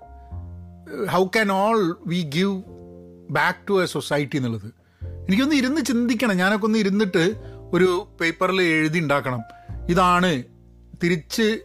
how 1.11 1.25
can 1.27 1.53
all 1.53 1.99
we 2.07 2.31
give 2.35 2.63
back 3.31 3.69
to 3.69 3.83
a 3.83 3.87
society 3.87 4.37
എന്നുള്ളത്? 4.37 4.69
എനിക്കൊന്ന് 5.29 5.55
ഇരുന്ന് 5.55 5.81
ചിന്തിക്കണം. 5.81 6.37
ഞാനൊക്കെ 6.37 6.67
ഒന്ന് 6.67 6.79
ഇരുന്നിട്ട് 6.79 7.35
ഒരു 7.73 8.09
പേപ്പറിൽ 8.21 8.63
എഴുതി 8.63 8.99
ഉണ്ടാക്കണം. 8.99 9.43
ഇതാണ് 9.89 10.43
തിരിച്ച് 11.03 11.61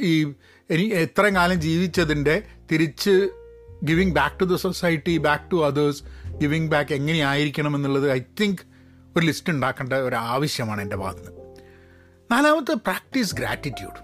ഈ 0.00 0.24
എനി 0.70 0.82
എത്രയും 0.82 1.34
കാലം 1.34 1.60
ജീവിച്ചതിന്റെ 1.60 2.42
തിരിച്ച് 2.72 3.28
giving 3.84 4.12
back 4.12 4.40
to 4.40 4.44
the 4.44 4.54
society 4.54 5.18
back 5.18 5.50
to 5.50 5.66
others 5.66 6.02
giving 6.30 6.68
back 6.68 6.92
എങ്ങനെയായിരിക്കണം 6.92 7.76
എന്നുള്ളത് 7.76 8.10
ഐ 8.10 8.20
തിങ്ക് 8.40 8.58
ഒരു 9.16 9.26
ലിസ്റ്റ് 9.26 9.52
ഉണ്ടാക്കേണ്ട 9.52 9.92
ഒരു 9.92 10.16
ആവശ്യമാണ് 10.16 10.80
എന്റെ 10.80 10.96
ഭാഗത്ത് 10.96 11.30
നാലാമത്തെ 12.32 12.74
പ്രാക്ടീസ് 12.74 13.34
ഗ്രാറ്റിറ്റ്യൂഡ് 13.34 13.98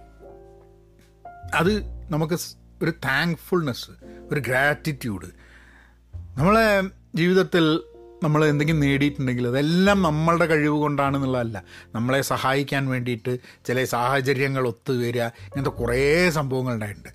അത് 1.57 1.83
നമുക്ക് 2.11 2.39
ഒരു 2.83 2.91
താങ്ക്ഫുൾനെസ് 2.91 3.91
ഒരു 4.33 4.41
ഗ്രാറ്റിറ്റ്യൂഡ് 4.41 5.27
നമ്മളെ 6.39 6.83
ജീവിതത്തിൽ 7.15 7.81
നമ്മൾ 8.23 8.45
എന്തെങ്കിലും 8.45 8.81
നേടിയിട്ടുണ്ടെങ്കിൽ 8.81 9.49
അതെല്ലാം 9.49 10.03
നമ്മളുടെ 10.03 10.47
കഴിവ് 10.47 10.79
കൊണ്ടാണെന്നുള്ളതല്ല. 10.79 11.63
നമ്മളെ 11.95 12.23
സഹായിക്കാൻ 12.23 12.89
വേണ്ടിയിട്ട് 12.89 13.39
ചില 13.67 13.85
സാഹചര്യങ്ങൾ 13.85 14.69
ഒത്തുവരിക 14.69 15.23
ഇങ്ങനത്തെ 15.23 15.71
കുറേ 15.71 16.31
സംഭവങ്ങൾ 16.31 16.75
ഉണ്ടായിട്ടുണ്ട്. 16.75 17.09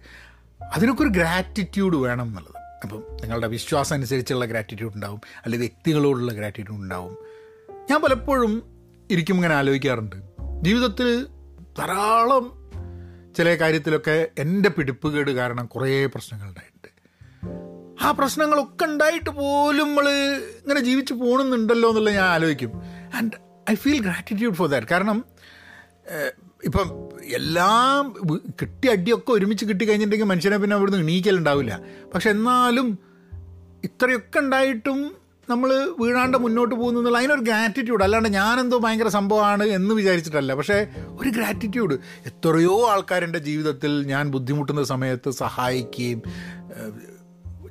അതിനൊക്കെ 0.74 1.02
ഒരു 1.02 1.10
ഗ്രാറ്റിറ്റ്യൂഡ് 1.10 1.98
വേണം 1.98 2.26
എന്നുള്ളത്. 2.26 2.64
അപ്പം 2.84 3.04
നിങ്ങളുടെ 3.22 3.48
വിശ്വാസം 3.48 3.96
അനുസരിച്ചുള്ള 3.96 4.46
ഗ്രാറ്റിറ്റ്യൂഡ് 4.46 4.96
ഉണ്ടാവും 4.96 5.22
അല്ലെങ്കിൽ 5.46 5.68
വ്യക്തികളോടുള്ള 5.68 6.34
ഗ്രാറ്റിറ്റ്യൂഡ് 6.34 6.82
ഉണ്ടാവും. 6.82 7.18
ഞാൻ 7.92 8.02
പലപ്പോഴും 8.02 8.64
ഇരിക്കും 9.12 9.36
ഇങ്ങനെ 9.36 9.56
ആലോചിക്കാറുണ്ട്. 9.56 10.16
ജീവിതത്തിൽ 10.62 11.28
ധാരാളം 11.78 12.63
ചില 13.36 13.56
കാര്യത്തിലൊക്കെ 13.56 14.28
എന്റെ 14.38 14.70
പിടിപ്പുകേട് 14.70 15.32
കാരണം 15.32 15.66
കുറേ 15.66 16.06
പ്രശ്നങ്ങൾ 16.06 16.48
ഉണ്ടായിട്ടുണ്ട് 16.48 16.90
ആ 18.04 18.12
പ്രശ്നങ്ങളൊക്കെ 18.12 18.86
ഉണ്ടായിട്ട് 18.86 19.30
പോലും 19.30 19.88
നമ്മൾ 19.88 20.08
ഇങ്ങനെ 20.62 20.80
ജീവിച്ച് 20.80 21.14
പോകണമെന്നുണ്ടല്ലോ 21.14 21.90
എന്നുള്ളത് 21.90 22.16
ഞാൻ 22.16 22.26
ആലോചിക്കും. 22.26 22.72
And 23.18 23.38
I 23.72 23.76
feel 23.76 24.00
gratitude 24.02 24.56
for 24.56 24.70
that 24.70 24.88
കാരണം 24.92 25.20
ഇപ്പം 26.66 26.88
എല്ലാം 27.38 28.16
കിട്ടിയ 28.62 28.92
അടിയൊക്കെ 28.92 29.32
ഒരുമിച്ച് 29.32 29.66
കിട്ടി 29.66 29.84
കഴിഞ്ഞിട്ടുണ്ടെങ്കിൽ 29.86 30.30
മനുഷ്യനെ 30.32 30.58
പിന്നെ 30.58 30.76
അവിടുന്ന് 30.76 31.00
എണീക്കലുണ്ടാവില്ല. 31.00 31.74
പക്ഷെ 32.14 32.30
എന്നാലും 32.30 32.88
ഇത്രയൊക്കെ 33.84 34.40
ഉണ്ടായിട്ടും 34.40 35.00
നമ്മൾ 35.50 35.92
വീഴാണ്ട് 36.00 36.38
മുന്നോട്ട് 36.38 36.76
പോകുന്നു 36.76 37.00
എന്നുള്ള 37.00 37.18
അതിനൊരു 37.18 37.42
ഗ്രാറ്റിറ്റ്യൂഡ് 37.42 38.04
അല്ലാണ്ട് 38.04 38.30
ഞാനെന്തോ 38.30 38.78
ഭയങ്കര 38.78 39.08
സംഭവമാണ് 39.08 39.64
എന്ന് 39.64 39.96
വിചാരിച്ചിട്ടല്ല. 39.96 40.54
പക്ഷേ 40.54 40.88
ഒരു 41.20 41.30
ഗ്രാറ്റിറ്റ്യൂഡ് 41.30 41.94
എത്രയോ 42.26 42.90
ആൾക്കാരെന്റെ 42.90 43.40
ജീവിതത്തിൽ 43.40 44.06
ഞാൻ 44.08 44.30
ബുദ്ധിമുട്ടുന്ന 44.30 44.84
സമയത്ത് 44.84 45.30
സഹായിക്കുകയും 45.30 46.22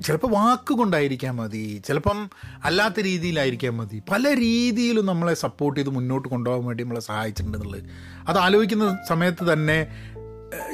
ചിലപ്പോൾ 0.02 0.26
വാക്കുകൊണ്ടായിരിക്കാൻ 0.26 1.36
മതി. 1.36 1.82
ചിലപ്പം 1.86 2.30
അല്ലാത്ത 2.64 3.00
രീതിയിലായിരിക്കാൻ 3.00 3.76
മതി. 3.76 4.02
പല 4.10 4.34
രീതിയിലും 4.34 5.06
നമ്മളെ 5.06 5.34
സപ്പോർട്ട് 5.34 5.80
ചെയ്ത് 5.80 5.90
മുന്നോട്ട് 5.90 6.28
കൊണ്ടുപോകാൻ 6.28 6.66
വേണ്ടി 6.66 6.82
നമ്മളെ 6.82 7.00
സഹായിച്ചിട്ടുണ്ടെന്നുള്ളത് 7.00 7.82
അത് 8.28 8.38
ആലോചിക്കുന്ന 8.38 8.98
സമയത്ത് 9.08 9.52
തന്നെ 9.52 9.86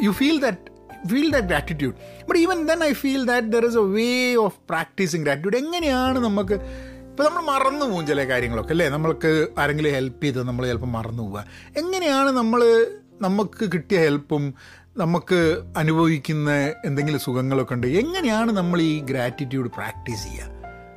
you 0.03 0.11
feel 0.11 0.41
that 0.41 0.79
feel 1.09 1.31
that 1.31 1.47
gratitude 1.47 1.95
but 2.29 2.39
even 2.39 2.67
then 2.67 2.85
I 2.85 2.93
feel 2.93 3.27
that 3.27 3.49
there 3.49 3.67
is 3.67 3.77
a 3.77 3.81
way 3.81 4.35
of 4.35 4.57
practising 4.71 5.23
gratitude 5.23 5.67
എങ്ങനെയാണ് 5.67 6.19
നമുക്ക് 6.19 6.88
ഇപ്പോൾ 7.19 7.29
നമ്മൾ 7.29 7.53
മറന്നു 7.53 7.87
പോകും 7.87 8.07
ചില 8.07 8.29
കാര്യങ്ങളൊക്കെ 8.29 8.71
അല്ലേ? 8.71 8.89
നമ്മൾക്ക് 8.89 9.49
ആരെങ്കിലും 9.59 9.93
ഹെൽപ്പ് 9.93 10.25
ചെയ്ത് 10.25 10.43
നമ്മൾ 10.43 10.67
ചിലപ്പോൾ 10.67 10.87
മറന്നു 10.87 11.23
പോവുക. 11.23 11.45
എങ്ങനെയാണ് 11.77 12.31
നമ്മൾ 12.31 12.87
നമുക്ക് 13.23 13.73
കിട്ടിയ 13.75 13.99
ഹെൽപ്പും 13.99 14.55
നമുക്ക് 14.97 15.63
അനുഭവിക്കുന്ന 15.77 16.51
എന്തെങ്കിലും 16.85 17.21
സുഖങ്ങളൊക്കെ 17.21 17.75
ഉണ്ട്? 17.75 17.87
എങ്ങനെയാണ് 17.87 18.53
നമ്മൾ 18.53 18.81
ഈ 18.81 19.01
ഗ്രാറ്റിറ്റ്യൂഡ് 19.01 19.71
പ്രാക്ടീസ് 19.71 20.25
ചെയ്യുക? 20.25 20.45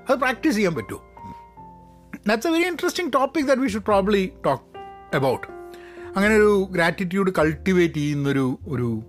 അത് 0.10 0.20
പ്രാക്ടീസ് 0.20 0.56
ചെയ്യാൻ 0.56 0.76
പറ്റുമോ? 0.76 1.02
That's 2.28 2.48
a 2.48 2.52
very 2.52 2.68
interesting 2.68 3.14
topic 3.14 3.46
that 3.46 3.62
we 3.62 3.68
should 3.68 3.84
probably 3.84 4.32
talk 4.46 4.78
about 5.16 5.48
അങ്ങനെ 6.16 6.36
ഒരു 6.36 6.68
ഗ്രാറ്റിറ്റ്യൂഡ് 6.72 7.32
കൾട്ടിവേറ്റ് 7.38 7.94
ചെയ്യുന്നൊരു 7.94 8.60
ഒരു 8.68 9.04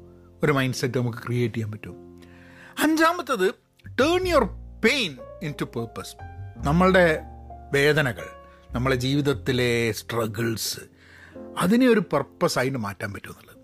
ഒരു 0.44 0.52
മൈൻഡ് 0.52 0.74
സെറ്റ് 0.74 0.98
നമുക്ക് 0.98 1.18
ക്രിയേറ്റ് 1.18 1.54
ചെയ്യാൻ 1.54 1.72
പറ്റും. 1.72 2.20
അഞ്ചാമത്തത് 2.82 3.54
turn 4.00 4.28
your 4.28 4.44
pain 4.84 5.16
into 5.60 5.64
purpose 5.64 6.31
നമ്മളുടെ 6.64 7.06
വേദനകൾ 7.72 8.26
നമ്മളെ 8.72 8.96
ജീവിതത്തിലെ 8.96 9.92
സ്ട്രഗിൾസ് 9.92 10.82
അതിനെ 11.58 11.86
ഒരു 11.88 12.02
പർപ്പസ് 12.12 12.58
ആയിട്ട് 12.58 12.78
മാറ്റാൻ 12.78 13.12
പറ്റുമെന്നുള്ളത്. 13.12 13.58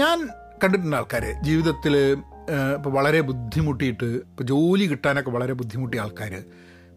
ഞാൻ 0.00 0.18
കണ്ടിട്ടുണ്ട് 0.64 0.96
ആൾക്കാർ 0.96 1.24
ജീവിതത്തിൽ 1.42 1.94
ഇപ്പോൾ 2.76 2.90
വളരെ 2.90 3.20
ബുദ്ധിമുട്ടിയിട്ട് 3.20 4.04
ഇപ്പോൾ 4.04 4.44
ജോലി 4.44 4.84
കിട്ടാനൊക്കെ 4.84 5.30
വളരെ 5.30 5.52
ബുദ്ധിമുട്ടിയ 5.52 6.00
ആൾക്കാർ 6.00 6.44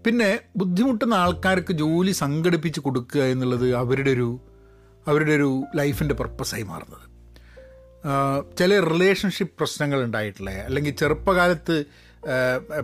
പിന്നെ 0.05 0.29
ബുദ്ധിമുട്ടുന്ന 0.57 1.13
ആൾക്കാർക്ക് 1.13 1.73
ജോലി 1.73 2.11
സംഘടിപ്പിച്ച് 2.11 2.79
കൊടുക്കുക 2.79 3.21
എന്നുള്ളത് 3.23 3.75
അവരുടെ 3.75 4.09
ഒരു 4.09 4.29
അവരുടെ 5.07 5.31
ഒരു 5.31 5.63
ലൈഫിന്റെ 5.75 6.15
പർപ്പസായി 6.15 6.63
മാറുന്നത്. 6.63 7.07
ചില 8.59 8.79
റിലേഷൻഷിപ്പ് 8.79 9.53
പ്രശ്നങ്ങൾ 9.57 9.99
ഉണ്ടായിട്ടുള്ള 10.03 10.51
അല്ലെങ്കിൽ 10.67 10.93
ചെറുപ്പകാലത്ത് 10.95 11.77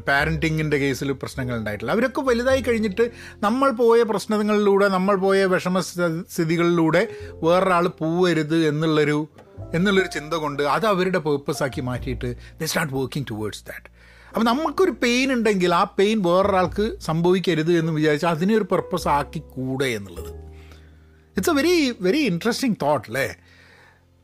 പാരന്റിങ്ങിന്റെ 0.07 0.77
കേസിൽ 0.77 1.11
പ്രശ്നങ്ങൾ 1.11 1.57
ഉണ്ടായിട്ടില്ല. 1.57 1.91
അവരൊക്കെ 1.91 2.21
വലുതായി 2.21 2.61
കഴിഞ്ഞിട്ട് 2.61 3.11
നമ്മൾ 3.43 3.71
പോയ 3.71 4.03
പ്രശ്നങ്ങളിലൂടെ 4.03 4.87
നമ്മൾ 4.87 5.15
പോയ 5.15 5.45
വിഷമ 5.45 5.79
സ്ഥിതികളിലൂടെ 5.79 7.07
വേറൊരാൾ 7.43 7.87
പോവരുത് 7.87 8.67
എന്നുള്ളൊരു 8.67 9.27
എന്നുള്ളൊരു 9.73 10.07
ചിന്ത 10.07 10.33
കൊണ്ട് 10.33 10.63
അത് 10.63 10.85
അവരുടെ 10.85 11.17
പേർപ്പസാക്കി 11.17 11.81
മാറ്റിയിട്ട് 11.81 12.35
they 12.61 12.65
start 12.65 12.93
working 12.93 13.27
towards 13.31 13.65
that 13.65 13.99
അപ്പം 14.27 14.45
നമുക്കൊരു 14.45 14.91
പെയിൻ 14.91 15.33
ഉണ്ടെങ്കിൽ 15.33 15.73
ആ 15.73 15.83
പെയിൻ 15.99 16.21
വേറൊരാൾക്ക് 16.21 16.99
സംഭവിക്കരുത് 16.99 17.71
എന്ന് 17.79 17.91
വിചാരിച്ചാൽ 17.91 18.29
അതിനെ 18.29 18.55
ഒരു 18.55 18.63
പർപ്പസ് 18.63 19.07
ആക്കി 19.07 19.39
കൂടെ 19.39 19.85
എന്നുള്ളത്. 19.85 20.31
It's 21.35 21.49
a 21.49 21.53
very 21.53 21.95
very 22.01 22.17
interesting 22.17 22.75
thought 22.81 23.07
അല്ലേ? 23.07 23.27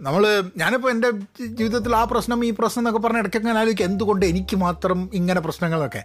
നമ്മൾ 0.02 0.52
ഞാനിപ്പോൾ 0.58 0.90
എന്റെ 0.90 1.12
ജീവിതത്തിൽ 1.46 1.96
ആ 1.96 2.04
പ്രശ്നം 2.04 2.46
ഈ 2.46 2.52
പ്രശ്നം 2.52 2.82
എന്നൊക്കെ 2.82 3.00
പറഞ്ഞ 3.00 3.18
ഇടയ്ക്കൊക്കെ 3.18 3.48
ഞാൻ 3.48 3.58
ആലോചിക്കും 3.58 3.86
എന്തുകൊണ്ട് 3.86 4.26
എനിക്ക് 4.26 4.56
മാത്രം 4.56 5.10
ഇങ്ങനെ 5.14 5.40
പ്രശ്നങ്ങളൊക്കെ? 5.40 6.04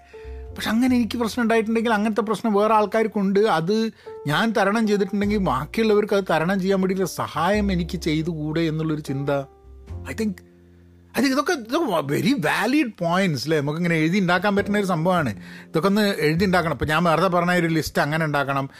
പക്ഷെ 0.55 0.71
അങ്ങനെ 0.71 0.97
എനിക്ക് 0.97 1.19
പ്രശ്നം 1.19 1.43
ഉണ്ടായിട്ടുണ്ടെങ്കിൽ 1.43 1.95
അങ്ങനത്തെ 1.95 2.21
പ്രശ്നം 2.21 2.53
വേറെ 2.53 2.75
ആൾക്കാർക്കുണ്ട്. 2.75 3.41
അത് 3.41 3.91
ഞാൻ 4.27 4.53
തരണം 4.53 4.87
ചെയ്തിട്ടുണ്ടെങ്കിൽ 4.87 5.39
ബാക്കിയുള്ളവർക്ക് 5.39 6.17
അത് 6.17 6.25
തരണം 6.31 6.61
ചെയ്യാൻ 6.61 6.81
വേണ്ടിയിട്ടുള്ള 6.81 7.27
സഹായം 7.27 7.73
എനിക്ക് 7.73 8.01
ചെയ്തുകൂടെ 8.01 8.61
എന്നുള്ളൊരു 8.61 9.01
ചിന്ത. 9.01 9.31
ഐ 10.11 10.15
തിങ്ക് 10.21 10.50
അത് 11.17 11.25
ഇതൊക്കെ 11.25 11.53
ഇതൊക്കെ 11.53 12.13
വെരി 12.13 12.33
വാലിഡ് 12.33 12.93
പോയിന്റ്സ് 12.99 13.45
അല്ലേ 13.45 13.61
നമുക്ക് 13.61 13.79
ഇങ്ങനെ 13.79 13.97
എഴുതി 13.97 14.19
ഉണ്ടാക്കാൻ 14.19 14.57
പറ്റുന്ന 14.57 14.79
ഒരു 14.79 14.87
സംഭവമാണ് 14.87 15.31
ഇതൊക്കെ 15.69 15.89
ഒന്ന് 15.89 16.15
എഴുതി 16.19 16.45
ഉണ്ടാക്കണം 16.45 16.73
അപ്പം 16.73 16.87
ഞാൻ 16.87 17.05
വെറുതെ 17.05 17.29
പറഞ്ഞ 17.29 17.53
ഒരു 17.53 17.67
ലിസ്റ്റ് 17.67 18.03
അങ്ങനെ 18.03 18.25
ഉണ്ടാക്കണം 18.25 18.71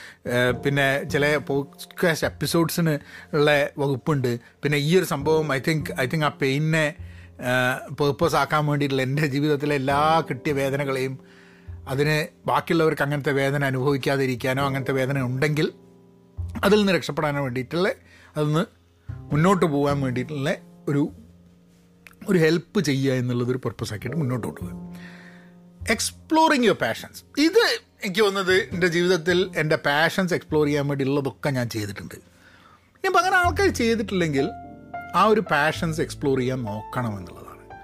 പിന്നെ 0.65 1.05
ചില 1.05 1.37
പോഡ്കാസ്റ്റ് 1.37 2.27
എപ്പിസോഡ്സിന് 2.27 2.99
ഉള്ള 3.37 3.69
വകുപ്പുണ്ട്. 3.79 4.41
പിന്നെ 4.63 4.79
ഈ 4.79 4.97
ഒരു 4.97 5.05
സംഭവം 5.05 5.53
ഐ 5.53 5.61
തിങ്ക് 5.69 6.01
ഐ 6.01 6.07
തിങ്ക് 6.07 6.25
ആ 6.25 6.29
പെയിനെ 6.43 6.95
പേർപ്പസ് 8.01 8.37
ആക്കാൻ 8.37 8.67
വേണ്ടിയിട്ടുള്ള 8.67 9.03
എന്റെ 9.03 9.27
ജീവിതത്തിലെ 9.27 9.75
എല്ലാ 9.75 10.23
കിട്ടിയ 10.31 10.53
വേദനകളെയും 10.53 11.19
അതിന് 11.89 12.27
ബാക്കിയുള്ളവർക്ക് 12.47 13.03
അങ്ങനത്തെ 13.03 13.33
വേദന 13.33 13.65
അനുഭവിക്കാതിരിക്കാനോ 13.65 14.67
അങ്ങനത്തെ 14.67 14.93
വേദന 14.93 15.21
ഉണ്ടെങ്കിൽ 15.21 15.73
അതിൽ 16.65 16.79
നിന്ന് 16.79 16.93
രക്ഷപ്പെടാനോ 16.93 17.43
വേണ്ടിയിട്ടുള്ള 17.43 17.89
അതൊന്ന് 18.37 18.65
മുന്നോട്ട് 19.11 19.67
പോകാൻ 19.67 20.01
വേണ്ടിയിട്ടുള്ള 20.01 20.55
ഒരു 20.89 21.13
ഒരു 22.29 22.39
ഹെൽപ്പ് 22.39 22.81
ചെയ്യുക 22.81 23.15
എന്നുള്ളതൊരു 23.15 23.61
പർപ്പസ് 23.65 23.93
ആക്കിയിട്ട് 23.93 24.17
മുന്നോട്ട് 24.17 24.47
കൊണ്ടുപോകുക 24.47 24.97
എക്സ്പ്ലോറിങ് 25.91 26.65
യുവർ 26.65 26.77
പാഷൻസ് 26.77 27.41
ഇത് 27.41 27.81
എനിക്ക് 28.05 28.21
തോന്നുന്നത് 28.21 28.55
എന്റെ 28.55 28.87
ജീവിതത്തിൽ 28.87 29.51
എന്റെ 29.57 29.77
പാഷൻസ് 29.77 30.35
എക്സ്പ്ലോർ 30.35 30.67
ചെയ്യാൻ 30.67 30.89
വേണ്ടി 30.89 31.05
ഉള്ളതൊക്കെ 31.05 31.51
ഞാൻ 31.51 31.69
ചെയ്തിട്ടുണ്ട്. 31.69 32.15
ഇനിയിപ്പോൾ 32.15 33.19
അങ്ങനെ 33.19 33.37
ആൾക്കാർ 33.37 33.69
ചെയ്തിട്ടില്ലെങ്കിൽ 33.69 34.51
ആ 35.15 35.25
ഒരു 35.25 35.41
പാഷൻസ് 35.41 36.01
എക്സ്പ്ലോർ 36.01 36.39
ചെയ്യാൻ 36.39 36.63
നോക്കണം 36.63 37.19
എന്നുള്ളതാണ്. 37.19 37.81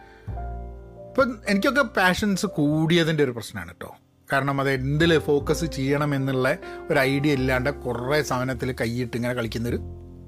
ഇപ്പം 1.08 1.38
എനിക്കൊക്കെ 1.48 1.82
പാഷൻസ് 1.82 2.46
കൂടിയതിന്റെ 2.46 3.24
ഒരു 3.24 3.30
പ്രശ്നമാണ് 3.30 3.68
കേട്ടോ. 3.68 3.96
കാരണം 4.32 4.60
അത് 4.60 4.70
എന്തിൽ 4.70 5.18
ഫോക്കസ് 5.18 5.64
ചെയ്യണം 5.64 6.14
എന്നുള്ള 6.14 6.58
ഒരു 6.90 6.98
ഐഡിയ 6.98 7.32
ഇല്ലാണ്ട് 7.32 7.70
കുറേ 7.70 8.22
സാധനത്തിൽ 8.22 8.72
കൈയിട്ട് 8.72 9.16
ഇങ്ങനെ 9.16 9.34
കളിക്കുന്നൊരു 9.34 9.78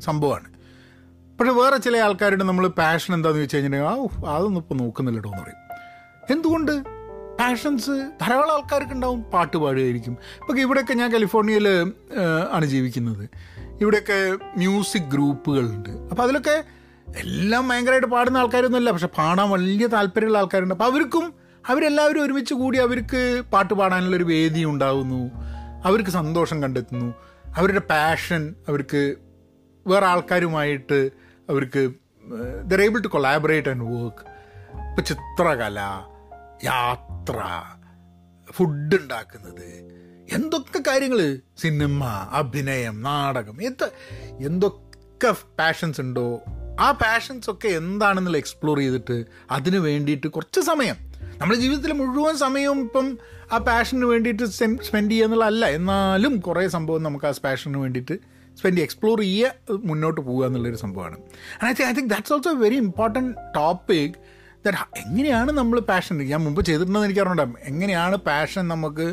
സംഭവമാണ്. 0.01 0.58
പക്ഷെ 1.39 1.53
വേറെ 1.53 1.77
ചില 1.77 1.97
ആൾക്കാരുടെ 1.97 2.45
നമ്മൾ 2.45 2.67
പാഷൻ 2.69 3.15
എന്താണെന്ന് 3.15 3.43
വെച്ച് 3.43 3.57
കഴിഞ്ഞിട്ടുണ്ടെങ്കിൽ 3.57 4.29
ആ 4.29 4.37
അതൊന്നും 4.37 4.61
ഇപ്പോൾ 4.61 4.75
നോക്കുന്നില്ലടോ 4.75 5.29
എന്ന് 5.31 5.43
പറയും. 5.43 5.61
എന്തുകൊണ്ട്? 6.31 6.73
പാഷൻസ് 7.41 7.97
ധാരാളം 8.21 8.53
ആൾക്കാർക്ക് 8.53 8.93
ഉണ്ടാവും 8.93 9.23
പാട്ട് 9.23 9.57
പാടുകയായിരിക്കും. 9.57 10.17
ഇപ്പം 10.41 10.61
ഇവിടെയൊക്കെ 10.61 10.95
ഞാൻ 10.95 11.13
കാലിഫോർണിയയിൽ 11.13 11.69
ആണ് 12.53 12.65
ജീവിക്കുന്നത്. 12.65 13.29
ഇവിടെയൊക്കെ 13.81 14.19
മ്യൂസിക് 14.57 15.09
ഗ്രൂപ്പുകളുണ്ട്. 15.13 15.91
അപ്പോൾ 16.11 16.23
അതിലൊക്കെ 16.23 16.65
എല്ലാം 17.17 17.69
ഭയങ്കരമായിട്ട് 17.69 18.09
പാടുന്ന 18.09 18.39
ആൾക്കാരൊന്നുമല്ല 18.39 18.91
പക്ഷെ 18.91 19.11
പാടാൻ 19.19 19.51
വലിയ 19.51 19.87
താല്പര്യമുള്ള 19.87 20.39
ആൾക്കാരുണ്ട്. 20.39 20.75
അപ്പോൾ 20.75 20.91
അവർക്കും 20.91 21.35
അവരെല്ലാവരും 21.69 22.25
ഒരുമിച്ച് 22.25 22.55
കൂടി 22.55 22.79
അവർക്ക് 22.79 23.43
പാട്ട് 23.53 23.75
പാടാനുള്ളൊരു 23.75 24.25
വേദി 24.25 24.65
ഉണ്ടാകുന്നു 24.65 25.23
അവർക്ക് 25.85 26.11
സന്തോഷം 26.11 26.63
കണ്ടെത്തുന്നു. 26.63 27.15
അവരുടെ 27.57 27.79
പാഷൻ 27.79 28.55
അവർക്ക് 28.69 29.15
വേറെ 29.87 30.07
ആൾക്കാരുമായിട്ട് 30.07 31.28
അവർക്ക് 31.49 31.83
they're 32.67 32.83
able 32.83 33.01
to 33.01 33.09
collaborate 33.09 33.69
and 33.69 33.85
work 33.85 34.25
ഇപ്പം 34.89 35.05
ചിത്രകല 35.05 35.79
യാത്ര 36.65 37.37
ഫുഡ് 38.53 38.95
ഉണ്ടാക്കുന്നത് 38.95 39.69
എന്തൊക്കെ 40.33 40.83
കാര്യങ്ങൾ 40.87 41.21
സിനിമ 41.59 42.05
അഭിനയം 42.33 43.03
നാടകം 43.03 43.63
എന്ത് 43.63 43.93
എന്തൊക്കെ 44.47 45.35
പാഷൻസ് 45.59 46.01
ഉണ്ടോ? 46.01 46.41
ആ 46.81 46.93
പാഷൻസ് 46.93 47.51
ഒക്കെ 47.51 47.69
എന്താണെന്നുള്ള 47.69 48.39
എക്സ്പ്ലോർ 48.39 48.79
ചെയ്തിട്ട് 48.79 49.17
അതിന് 49.51 49.77
വേണ്ടിയിട്ട് 49.77 50.27
കുറച്ച് 50.27 50.61
സമയം. 50.61 50.97
നമ്മുടെ 51.41 51.61
ജീവിതത്തിൽ 51.61 51.93
മുഴുവൻ 51.93 52.37
സമയവും 52.37 52.81
ഇപ്പം 52.81 53.19
ആ 53.53 53.59
പാഷന് 53.59 54.05
വേണ്ടിയിട്ട് 54.05 54.45
സ്പെൻഡ് 54.45 55.11
ചെയ്യുക 55.11 55.25
എന്നുള്ളതല്ല. 55.25 55.67
എന്നാലും 55.67 56.41
കുറേ 56.41 56.69
സംഭവം 56.69 57.03
നമുക്ക് 57.03 57.27
ആ 57.27 57.33
പാഷന് 57.43 57.77
വേണ്ടിയിട്ട് 57.77 58.17
സ്പെൻഡ് 58.59 58.81
എക്സ്പ്ലോർ 58.81 59.21
ചെയ്യുക 59.21 59.77
മുന്നോട്ട് 59.85 60.21
പോകുക 60.21 60.47
എന്നുള്ളൊരു 60.47 60.77
സംഭവമാണ്. 60.77 61.17
I 61.65 61.69
think 61.69 61.83
I 61.89 61.93
think 61.93 62.11
that's 62.11 62.33
also 62.33 62.53
very 62.53 62.77
important 62.77 63.37
topic 63.57 64.17
that 64.65 64.99
എങ്ങനെയാണ് 64.99 65.53
നമ്മൾ 65.53 65.81
പാഷൻ 65.81 66.19
ഞാൻ 66.19 66.41
മുമ്പ് 66.45 66.61
ചെയ്തിട്ടുണ്ടെന്ന് 66.65 67.07
എനിക്ക് 67.07 67.21
അറിയണ്ട 67.21 67.59
എങ്ങനെയാണ് 67.63 68.17
പാഷൻ 68.17 68.69
നമുക്ക് 68.69 69.07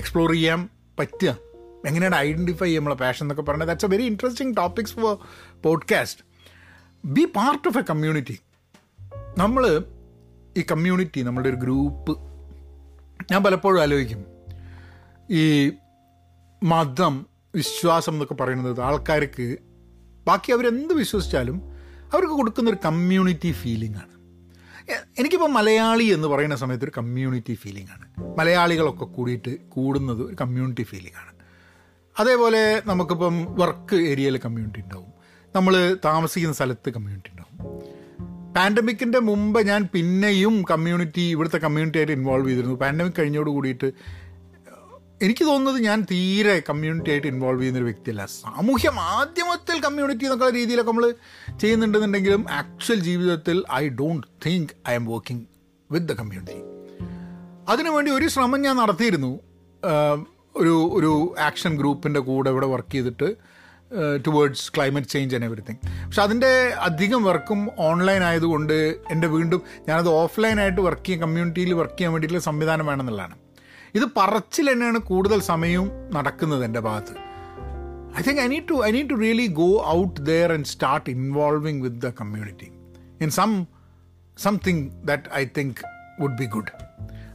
എക്സ്പ്ലോർ 0.00 0.30
ചെയ്യാൻ 0.32 0.68
പറ്റുക? 0.98 1.30
എങ്ങനെയാണ് 1.86 2.16
ഐഡന്റിഫൈ 2.16 2.66
ചെയ്യുക 2.66 2.80
നമ്മളെ 2.80 2.96
പാഷൻ 2.96 3.24
എന്നൊക്കെ 3.24 3.42
പറഞ്ഞാൽ 3.42 3.66
that's 3.66 3.86
a 3.86 3.88
very 3.88 4.02
interesting 4.02 4.56
topics 4.56 4.94
for 4.94 5.14
podcast 5.64 6.24
be 7.04 7.24
part 7.36 7.68
of 7.68 7.78
a 7.78 7.82
community 7.90 8.36
നമ്മൾ 9.38 9.64
ഈ 10.58 10.64
കമ്മ്യൂണിറ്റി 10.70 11.20
നമ്മളുടെ 11.20 11.48
ഒരു 11.48 11.56
ഗ്രൂപ്പ് 11.56 12.12
ഞാൻ 13.32 13.44
പലപ്പോഴും 13.44 13.80
ആലോചിക്കും. 13.82 14.20
ഈ 15.30 15.72
മതം 16.62 17.14
വിശ്വാസം 17.54 18.12
എന്നൊക്കെ 18.12 18.34
പറയുന്നത് 18.34 18.80
ആൾക്കാർക്ക് 18.80 19.56
ബാക്കി 20.26 20.52
അവരെന്ത് 20.52 20.94
വിശ്വസിച്ചാലും 20.94 21.62
അവർക്ക് 22.12 22.32
കൊടുക്കുന്നൊരു 22.32 22.76
കമ്മ്യൂണിറ്റി 22.84 23.52
ഫീലിംഗ് 23.52 23.96
ആണ്. 23.96 24.20
എനിക്കിപ്പോൾ 25.18 25.50
മലയാളി 25.50 26.04
എന്ന് 26.04 26.28
പറയുന്ന 26.28 26.56
സമയത്ത് 26.56 26.84
ഒരു 26.84 26.92
കമ്മ്യൂണിറ്റി 26.98 27.54
ഫീലിംഗ് 27.54 27.88
ആണ്. 27.90 28.38
മലയാളികളൊക്കെ 28.38 29.04
കൂടിയിട്ട് 29.04 29.56
കൂടുന്നത് 29.68 30.22
ഒരു 30.22 30.36
കമ്മ്യൂണിറ്റി 30.40 30.82
ഫീലിംഗ് 30.82 31.16
ആണ്. 31.16 31.32
അതേപോലെ 32.20 32.82
നമുക്കിപ്പം 32.86 33.46
വർക്ക് 33.54 33.96
ഏരിയയിൽ 33.96 34.36
കമ്മ്യൂണിറ്റി 34.36 34.80
ഉണ്ടാവും. 34.80 35.12
നമ്മൾ 35.56 35.96
താമസിക്കുന്ന 36.04 36.54
സ്ഥലത്ത് 36.54 36.90
കമ്മ്യൂണിറ്റി 36.90 37.28
ഉണ്ടാവും. 37.30 37.80
പാൻഡമിക്കിന്റെ 38.54 39.18
മുമ്പ് 39.18 39.60
ഞാൻ 39.60 39.88
പിന്നെയും 39.92 40.64
കമ്മ്യൂണിറ്റി 40.70 41.20
ഇവിടുത്തെ 41.20 41.58
കമ്മ്യൂണിറ്റി 41.58 41.98
ആയിട്ട് 41.98 42.12
ഇൻവോൾവ് 42.12 42.48
ചെയ്തിരുന്നു. 42.48 42.74
പാൻഡമിക് 42.74 43.12
കഴിഞ്ഞോട് 43.18 43.50
കൂടിയിട്ട് 43.50 43.92
എനിക്ക് 45.22 45.44
തോന്നുന്നത് 45.44 45.82
ഞാൻ 45.84 46.06
തീരെ 46.10 46.62
കമ്മ്യൂണിറ്റി 46.68 47.10
ആയിട്ട് 47.10 47.26
ഇൻവോൾവ് 47.26 47.60
ചെയ്യുന്ന 47.60 47.78
ഒരു 47.78 47.84
വ്യക്തിയല്ല. 47.84 48.26
സാമൂഹ്യ 48.26 48.90
മാധ്യമത്തിൽ 48.90 49.80
കമ്മ്യൂണിറ്റി 49.80 50.24
എന്നൊക്കെ 50.24 50.48
രീതിയിലൊക്കെ 50.56 50.90
നമ്മൾ 50.90 51.14
ചെയ്യുന്നുണ്ടെന്നുണ്ടെങ്കിലും 51.60 52.46
ആക്ച്വൽ 52.50 53.00
ജീവിതത്തിൽ 53.00 53.64
I 53.72 53.88
don't 53.88 54.26
think 54.46 54.72
I'm 54.94 55.06
working 55.06 55.44
with 55.90 56.06
the 56.06 56.12
community 56.12 56.58
അതിനുവേണ്ടി 57.68 58.12
ഒരു 58.12 58.28
ശ്രമം 58.28 58.62
ഞാൻ 58.62 58.76
നടത്തിയിരുന്നു. 58.76 59.40
ഒരു 60.56 60.90
ഒരു 60.92 61.34
ആക്ഷൻ 61.38 61.76
ഗ്രൂപ്പിന്റെ 61.78 62.20
കൂടെ 62.20 62.50
ഇവിടെ 62.50 62.66
വർക്ക് 62.66 62.92
ചെയ്തിട്ട് 62.92 63.28
towards 64.26 64.72
climate 64.76 65.06
change 65.06 65.34
and 65.36 65.44
everything 65.44 65.80
പക്ഷെ 66.06 66.22
അതിന്റെ 66.22 66.50
അധികം 66.88 67.22
വർക്കും 67.24 67.70
ഓൺലൈൻ 67.78 68.24
ആയതുകൊണ്ട് 68.24 68.96
എന്റെ 69.10 69.28
വീണ്ടും 69.28 69.62
ഞാനത് 69.88 70.08
ഓഫ്ലൈനായിട്ട് 70.08 70.80
വർക്ക് 70.80 71.06
ചെയ്യാൻ 71.06 71.22
കമ്മ്യൂണിറ്റിയിൽ 71.22 71.72
വർക്ക് 71.74 71.96
ചെയ്യാൻ 71.98 72.12
വേണ്ടിയിട്ടുള്ള 72.12 72.44
സംവിധാനം 72.44 72.86
വേണമെന്നുള്ളതാണ്. 72.86 73.36
ഇത് 73.94 74.04
പറച്ചിൽ 74.16 74.72
തന്നെയാണ് 74.72 74.98
കൂടുതൽ 74.98 75.40
സമയവും 75.40 75.90
നടക്കുന്നത് 76.14 76.64
എന്റെ 76.64 76.80
ഭാഗത്ത്. 76.80 77.14
I 78.18 78.22
think 78.28 78.40
I 78.40 78.46
need 78.46 78.68
to 78.70 78.84
I 78.86 78.90
need 78.90 79.10
to 79.10 79.14
really 79.14 79.46
go 79.46 79.84
out 79.86 80.20
there 80.20 80.52
and 80.52 80.64
start 80.64 81.10
involving 81.10 81.82
with 81.82 81.96
the 81.96 82.08
community 82.08 82.68
in 83.20 83.30
some 83.30 83.66
something 84.38 84.90
that 85.04 85.22
I 85.34 85.44
think 85.58 85.80
would 86.20 86.38
be 86.38 86.44
good 86.44 86.72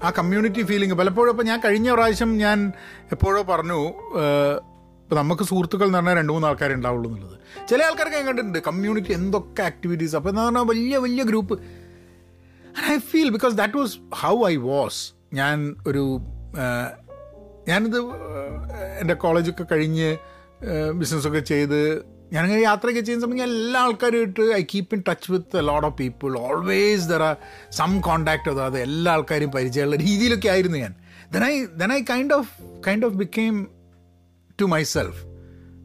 ആ 0.03 0.09
കമ്മ്യൂണിറ്റി 0.09 0.62
ഫീലിംഗ് 0.62 0.93
പലപ്പോഴും 0.93 1.31
ഇപ്പോൾ 1.31 1.43
ഞാൻ 1.43 1.62
കഴിഞ്ഞ 1.65 1.93
പ്രാവശ്യം 1.93 2.38
ഞാൻ 2.38 2.74
എപ്പോഴോ 3.12 3.41
പറഞ്ഞു 3.41 3.88
ഇപ്പോൾ 5.03 5.15
നമുക്ക് 5.15 5.43
സുഹൃത്തുക്കൾ 5.43 5.85
എന്ന് 5.85 5.97
പറഞ്ഞാൽ 5.97 6.13
രണ്ട് 6.13 6.33
മൂന്ന് 6.33 6.47
ആൾക്കാരെ 6.47 6.74
ഉണ്ടാവുള്ളൂ 6.74 7.09
എന്നുള്ളത്. 7.09 7.39
ചില 7.69 7.83
ആൾക്കാർക്ക് 7.83 8.15
ഞാൻ 8.15 8.25
കണ്ടിട്ടുണ്ട് 8.25 8.59
കമ്മ്യൂണിറ്റി 8.59 9.13
എന്തൊക്കെ 9.13 9.62
ആക്ടിവിറ്റീസ് 9.62 10.15
അപ്പോൾ 10.15 10.29
എന്ന് 10.29 10.41
പറഞ്ഞാൽ 10.41 10.62
വലിയ 10.62 10.97
വലിയ 10.97 11.24
group 11.24 11.59
I 12.93 12.97
feel 12.97 13.29
because 13.29 13.55
that 13.55 13.77
was 13.77 13.97
how 14.13 14.47
I 14.47 14.55
was 14.55 15.13
ഞാൻ 15.33 15.75
ഒരു 15.88 16.21
ഞാനിത് 17.67 18.00
എന്റെ 19.01 19.13
കോളേജൊക്കെ 19.13 19.65
കഴിഞ്ഞ് 19.71 20.17
ബിസിനസ്സൊക്കെ 20.91 21.39
ചെയ്ത് 21.39 21.79
ഞാനങ്ങനെ 22.33 22.62
യാത്രയൊക്കെ 22.62 23.01
ചെയ്യുന്ന 23.01 23.25
സമയത്ത് 23.25 23.43
എല്ലാ 23.43 23.81
ആൾക്കാരുമായിട്ട് 23.81 24.41
I 24.41 24.62
keep 24.74 24.95
in 24.95 25.03
touch 25.09 25.31
with 25.31 25.67
lot 25.67 25.88
of 25.88 25.97
people. 25.97 26.38
Always 26.38 27.09
there 27.09 27.24
are 27.24 27.35
some 27.69 28.01
contact 28.01 28.50
അതായത് 28.50 28.79
എല്ലാ 28.79 29.12
ആൾക്കാരും 29.12 29.51
പരിചയമുള്ള 29.51 29.95
രീതിയിലൊക്കെ 29.95 30.50
ആയിരുന്നു 30.50 30.77
ഞാൻ. 30.77 30.95
Then 31.31 31.45
I 31.45 31.65
then 31.65 31.93
I 31.93 32.01
kind 32.09 32.33
of 32.33 32.50
kind 32.88 33.05
of 33.05 33.13
became 33.13 33.67
to 34.62 34.65
myself 34.65 35.21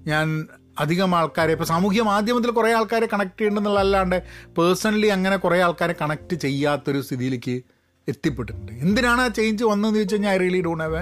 ഞാൻ 0.08 0.48
അധികം 0.78 1.14
ആൾക്കാരെ 1.14 1.52
ഇപ്പോൾ 1.52 1.64
സാമൂഹ്യ 1.64 2.02
മാധ്യമത്തിൽ 2.02 2.50
കുറേ 2.50 2.72
ആൾക്കാരെ 2.72 3.06
കണക്ട് 3.12 3.40
ചെയ്യണമെന്നുള്ളതല്ലാണ്ട് 3.40 4.22
പേഴ്സണലി 4.58 5.06
അങ്ങനെ 5.06 5.36
കുറേ 5.36 5.60
ആൾക്കാരെ 5.60 5.94
കണക്ട് 6.00 6.34
ചെയ്യാത്തൊരു 6.34 7.00
സ്ഥിതിയിലേക്ക് 7.00 7.79
എത്തിപ്പെട്ടിട്ടുണ്ട്. 8.08 8.72
എന്തിനാണ് 8.84 9.20
ആ 9.20 9.28
ചേഞ്ച് 9.38 9.64
വന്നതെന്ന് 9.70 9.98
ചോദിച്ചു 9.98 10.14
കഴിഞ്ഞാൽ 10.14 10.32
I 10.34 10.38
really 10.44 10.60
don't 10.66 10.84
have 10.84 11.00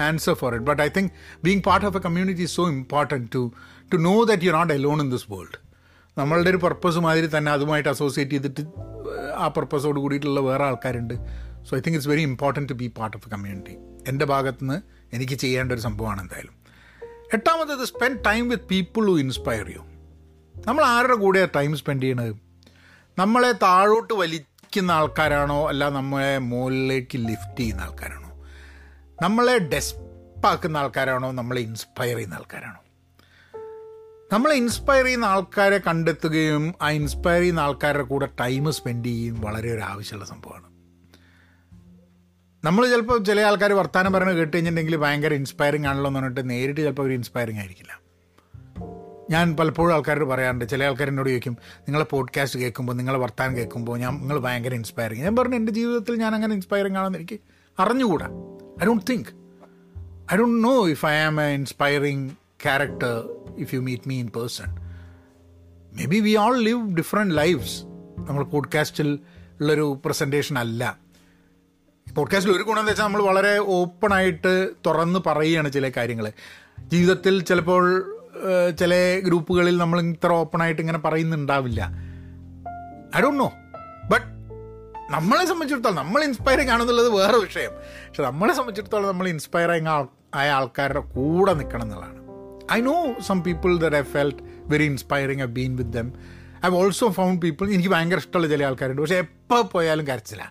a 0.00 0.04
answer 0.08 0.34
for 0.40 0.50
it 0.56 0.66
but 0.70 0.82
I 0.86 0.88
think 0.96 1.10
being 1.44 1.62
part 1.68 1.86
of 1.88 1.96
a 2.00 2.02
community 2.06 2.44
is 2.46 2.54
so 2.60 2.64
important 2.76 3.28
to 3.34 3.42
to 3.92 3.98
know 4.08 4.14
that 4.30 4.46
you 4.48 4.52
not 4.58 4.72
alone 4.78 5.00
in 5.04 5.10
this 5.14 5.28
world 5.32 5.58
നമ്മളുടെ 6.16 6.50
ഒരു 6.52 6.60
purpose 6.66 6.98
മാതിരി 7.06 7.28
തന്നെ 7.36 7.50
അതുമായിട്ട് 7.56 7.88
associate 7.88 8.36
ചെയ്തിട്ട് 8.36 8.62
ആ 9.42 9.48
പർപ്പസോട് 9.56 9.98
കൂടിയിട്ടുള്ള 10.04 10.40
വേറെ 10.40 10.64
ആൾക്കാരുണ്ട്. 10.64 11.14
So 11.66 11.76
I 11.76 11.80
think 11.84 11.96
it's 11.98 12.10
very 12.12 12.22
important 12.30 12.68
to 12.72 12.76
be 12.82 12.88
part 12.98 13.16
of 13.16 13.28
a 13.28 13.30
community 13.34 13.76
എന്റെ 14.10 14.24
ഭാഗത്തുനിന്ന് 14.24 14.78
എനിക്ക് 15.16 15.36
ചെയ്യേണ്ട 15.44 15.72
ഒരു 15.76 15.82
സംഭവമാണ് 15.86 16.20
എന്തായാലും. 16.24 16.54
എട്ടാമത്തത് 17.36 17.84
spend 17.92 18.20
time 18.28 18.44
with 18.52 18.66
people 18.72 19.04
who 19.10 19.16
inspire 19.24 19.66
you 19.76 19.82
നമ്മൾ 20.54 20.82
ആരുടെ 20.94 21.16
കൂടെയാണ് 21.24 21.52
ടൈം 21.56 21.72
സ്പെൻഡ് 21.80 22.02
ചെയ്യണത്? 22.02 22.32
നമ്മളെ 23.18 23.52
താഴോട്ട് 23.66 24.14
വലിക്കുന്ന 24.70 24.92
ആൾക്കാരാണോ? 24.92 25.68
അല്ല 25.68 25.88
നമ്മളെ 25.88 26.38
മുകളിലേക്ക് 26.38 27.18
ലിഫ്റ്റ് 27.18 27.60
ചെയ്യുന്ന 27.60 27.80
ആൾക്കാരാണോ? 27.80 28.46
നമ്മളെ 29.22 29.58
ഡെസ്പാക്കുന്ന 29.58 30.78
ആൾക്കാരാണോ? 30.78 31.32
നമ്മളെ 31.32 31.60
ഇൻസ്പയർ 31.60 32.16
ചെയ്യുന്ന 32.16 32.34
ആൾക്കാരാണോ? 32.34 32.80
നമ്മളെ 34.32 34.54
ഇൻസ്പയർ 34.54 35.04
ചെയ്യുന്ന 35.04 35.24
ആൾക്കാരെ 35.24 35.78
കണ്ടെത്തുകയും 35.78 36.74
ആ 36.82 36.90
ഇൻസ്പയർ 36.90 37.40
ചെയ്യുന്ന 37.40 37.60
ആൾക്കാരുടെ 37.60 38.02
കൂടെ 38.02 38.26
ടൈം 38.40 38.72
സ്പെൻഡ് 38.72 39.06
ചെയ്യുകയും 39.06 39.40
വളരെ 39.40 39.72
ഒരു 39.72 39.80
ആവശ്യമുള്ള 39.80 40.26
സംഭവമാണ്. 40.26 40.66
നമ്മൾ 42.66 42.90
ചിലപ്പോൾ 42.90 43.24
ചില 43.24 43.40
ആൾക്കാർ 43.40 43.72
വർത്തമാനം 43.72 44.12
പറഞ്ഞ് 44.12 44.32
കേട്ട് 44.32 44.56
കഴിഞ്ഞിട്ടുണ്ടെങ്കിൽ 44.56 44.96
ഭയങ്കര 44.96 45.34
ഇൻസ്പയറിംഗ് 45.34 45.86
ആണല്ലോ 45.86 46.08
എന്ന് 46.08 46.20
പറഞ്ഞിട്ട് 46.20 46.50
നേരിട്ട് 46.50 46.80
ചിലപ്പോൾ 46.80 47.02
ഒരു 47.02 47.12
ഇൻസ്പയറിംഗ് 47.12 47.60
ആയിരിക്കില്ല. 47.60 48.09
ഞാൻ 49.30 49.56
പലപ്പോഴും 49.56 49.94
ആൾക്കാരോട് 49.94 50.24
പറയാറുണ്ട് 50.24 50.68
ചില 50.68 50.84
ആൾക്കാർ 50.84 51.08
എന്നോട് 51.08 51.28
ചോദിക്കും 51.28 51.54
നിങ്ങളെ 51.80 52.04
പോഡ്കാസ്റ്റ് 52.04 52.60
കേൾക്കുമ്പോൾ 52.60 52.92
നിങ്ങളെ 52.92 53.18
വർത്താനം 53.18 53.56
കേൾക്കുമ്പോൾ 53.56 53.98
ഞാൻ 53.98 54.20
നിങ്ങൾ 54.20 54.38
ഭയങ്കര 54.38 54.74
ഇൻസ്പയറിങ് 54.74 55.22
ഞാൻ 55.22 55.36
പറഞ്ഞു 55.36 55.56
എന്റെ 55.56 55.72
ജീവിതത്തിൽ 55.72 56.14
ഞാൻ 56.14 56.34
അങ്ങനെ 56.34 56.54
ഇൻസ്പയറിങ് 56.54 56.96
ആണെന്ന് 56.96 57.18
എനിക്ക് 57.18 57.38
അറിഞ്ഞുകൂടാ? 57.78 58.28
I 58.82 58.86
don't 58.86 59.04
think 59.10 59.30
I 60.32 60.36
don't 60.36 60.64
know 60.64 60.88
if 60.88 61.06
I 61.06 61.14
am 61.20 61.40
a 61.42 61.54
inspiring 61.54 62.28
character 62.64 63.14
if 63.56 63.74
you 63.74 63.80
meet 63.80 64.02
me 64.06 64.20
in 64.20 64.28
person 64.28 64.68
maybe 66.06 66.20
we 66.20 66.34
all 66.36 66.56
live 66.58 66.90
different 66.90 67.34
lifes 67.34 67.76
നമ്മൾ 68.22 68.44
പോഡ്കാസ്റ്റിൽ 68.44 69.10
ഉള്ളൊരു 69.60 70.00
പ്രസന്റേഷൻ 70.04 70.58
അല്ല. 70.58 70.82
പോഡ്കാസ്റ്റിൽ 72.06 72.52
ഒരു 72.56 72.62
ഗുണം 72.62 72.80
എന്താ 72.80 72.90
വെച്ചാൽ 72.90 73.04
നമ്മൾ 73.04 73.22
വളരെ 73.22 73.58
ഓപ്പണായിട്ട് 73.70 74.52
തുറന്ന് 74.86 75.20
പറയുകയാണ് 75.26 75.72
ചില 75.72 75.88
കാര്യങ്ങൾ 75.88 76.26
ജീവിതത്തിൽ 76.86 77.42
ചിലപ്പോൾ 77.42 77.84
ചില 78.78 79.20
ഗ്രൂപ്പുകളിൽ 79.24 79.76
നമ്മൾ 79.76 80.00
ഇത്ര 80.00 80.32
ഓപ്പണായിട്ട് 80.32 80.80
ഇങ്ങനെ 80.80 80.98
പറയുന്നുണ്ടാവില്ല. 80.98 81.90
ഐ 83.16 83.20
ഡോണ്ട് 83.20 83.40
നോ 83.40 83.52
ബട്ട് 84.10 84.26
നമ്മളെ 85.12 85.44
സംബന്ധിച്ചിടത്തോളം 85.44 85.96
നമ്മൾ 85.96 86.24
ഇൻസ്പയറിങ് 86.24 86.70
ആണെന്നുള്ളത് 86.70 87.08
വേറെ 87.08 87.38
വിഷയം. 87.38 87.72
പക്ഷെ 88.08 88.22
നമ്മളെ 88.22 88.52
സംബന്ധിച്ചിടത്തോളം 88.52 89.08
നമ്മൾ 89.08 89.28
ഇൻസ്പയറിങ് 89.28 89.86
ആയ 90.34 90.50
ആൾക്കാരുടെ 90.50 91.00
കൂടെ 91.00 91.52
നിൽക്കണം 91.52 91.82
എന്നുള്ളതാണ്. 91.82 92.18
I 92.72 92.80
know 92.80 93.14
some 93.26 93.42
people 93.42 93.78
that 93.78 93.96
I 93.96 94.02
felt 94.02 94.38
very 94.64 94.84
inspiring 94.84 95.42
I 95.42 95.46
been 95.46 95.76
with 95.76 95.90
them 95.90 96.12
I 96.66 96.68
also 96.68 97.08
found 97.08 97.42
people 97.42 97.70
എനിക്ക് 97.70 97.88
ഭയങ്കര 97.88 98.16
ഇഷ്ടമുള്ള 98.16 98.48
ചില 98.48 98.64
ആൾക്കാരുണ്ട്. 98.64 99.02
പക്ഷേ 99.02 99.16
എപ്പോൾ 99.16 99.62
പോയാലും 99.62 100.06
കരച്ചില്ല 100.06 100.50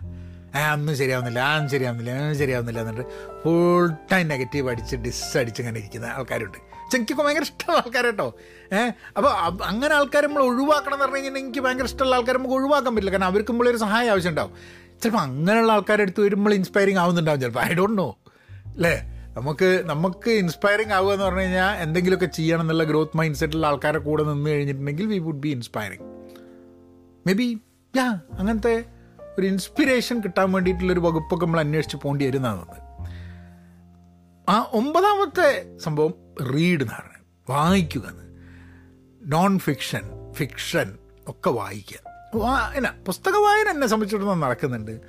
ആ 0.56 0.72
അന്ന് 0.72 0.92
ശരിയാവുന്നില്ല 0.94 1.38
ആ 1.38 1.66
ശരിയാവുന്നില്ല 1.66 2.10
ആ 2.10 2.32
ശരിയാവുന്നില്ല 2.32 2.80
എന്നിട്ട് 2.80 3.04
ഫുൾ 3.42 3.90
ടൈം 4.12 4.28
നെഗറ്റീവ് 4.28 4.70
അടിച്ച് 4.70 4.96
ഡിസ് 4.96 5.38
അടിച്ച് 5.38 5.62
ഇങ്ങനെ 5.62 5.78
ഇരിക്കുന്ന 5.78 6.06
ആൾക്കാരുണ്ട്. 6.06 6.58
എനിക്കൊക്കെ 6.96 7.22
ഭയങ്കര 7.22 7.42
ഇഷ്ടമുള്ള 7.42 7.78
ആൾക്കാർ 7.78 8.04
കേട്ടോ. 8.04 8.34
ഏഹ് 8.72 8.92
അപ്പോൾ 9.16 9.30
അങ്ങനെ 9.64 9.94
ആൾക്കാർ 9.94 10.26
നമ്മൾ 10.26 10.42
ഒഴിവാക്കണം 10.42 10.94
എന്ന് 10.94 11.04
പറഞ്ഞു 11.04 11.16
കഴിഞ്ഞാൽ 11.16 11.38
എനിക്ക് 11.38 11.60
ഭയങ്കര 11.60 11.84
ഇഷ്ടമുള്ള 11.84 12.16
ആൾക്കാർ 12.16 12.36
നമുക്ക് 12.36 12.54
ഒഴിവാക്കാൻ 12.54 12.94
പറ്റില്ല. 12.94 13.10
കാരണം 13.10 13.26
അവർക്ക് 13.26 13.52
ഒരു 13.52 13.76
സഹായം 13.76 14.10
ആവശ്യമുണ്ടാവും. 14.10 14.54
ചിലപ്പോൾ 15.02 15.18
അങ്ങനെയുള്ള 15.18 15.72
ആൾക്കാരെ 15.72 16.02
അടുത്ത് 16.02 16.20
വരുമ്പോൾ 16.20 16.54
ഇൻസ്പയറിങ് 16.54 16.98
ആവുന്നുണ്ടാവും 16.98 17.40
ചിലപ്പോൾ 17.40 17.60
ഐ 17.60 17.74
ഡോണ്ട് 17.74 17.98
നോ 17.98 18.18
അല്ലേ? 18.66 19.20
നമുക്ക് 19.36 19.82
നമുക്ക് 19.86 20.30
ഇൻസ്പയറിങ് 20.30 20.92
ആവുക 20.92 21.12
എന്ന് 21.12 21.24
പറഞ്ഞു 21.24 21.40
കഴിഞ്ഞാൽ 21.40 21.82
എന്തെങ്കിലുമൊക്കെ 21.82 22.26
ചെയ്യണം 22.26 22.60
എന്നുള്ള 22.60 22.84
ഗ്രോത്ത് 22.84 23.16
മൈൻഡ് 23.16 23.36
സെറ്റുള്ള 23.36 23.66
ആൾക്കാരെ 23.66 23.98
കൂടെ 23.98 24.22
നിന്ന് 24.22 24.50
കഴിഞ്ഞിട്ടുണ്ടെങ്കിൽ 24.50 25.06
we 25.06 25.18
would 25.18 25.38
be 25.38 25.48
inspiring 25.48 26.06
maybe 27.32 27.60
yeah 27.96 28.20
അങ്ങനത്തെ 28.38 28.84
ഒരു 29.38 29.46
ഇൻസ്പിറേഷൻ 29.46 30.20
കിട്ടാൻ 30.20 30.52
വേണ്ടിയിട്ടുള്ളൊരു 30.52 31.00
വകുപ്പൊക്കെ 31.00 31.46
നമ്മൾ 31.46 31.60
അന്വേഷിച്ച് 31.60 31.96
പോകേണ്ടി 31.96 32.26
വരുന്നതാണ് 32.26 32.90
ആ 34.48 34.70
ഒമ്പതാമത്തെ 34.72 35.78
സംഭവം 35.78 36.14
റീഡ് 36.42 36.80
എന്ന് 36.80 36.92
പറഞ്ഞത് 36.92 37.52
വായിക്കുക 37.52 38.00
എന്ന് 38.00 38.24
നോൺ 39.32 39.58
ഫിക്ഷൻ 39.58 40.32
ഫിക്ഷൻ 40.32 40.98
ഒക്കെ 41.28 41.50
വായിക്കുക. 41.50 41.98
വായന 42.34 42.90
പുസ്തക 43.06 43.32
വായന 43.32 43.68
എന്നെ 43.68 43.86
സംബന്ധിച്ചിടത്തോളം 43.86 44.40
നടക്കുന്നുണ്ട്. 44.40 45.00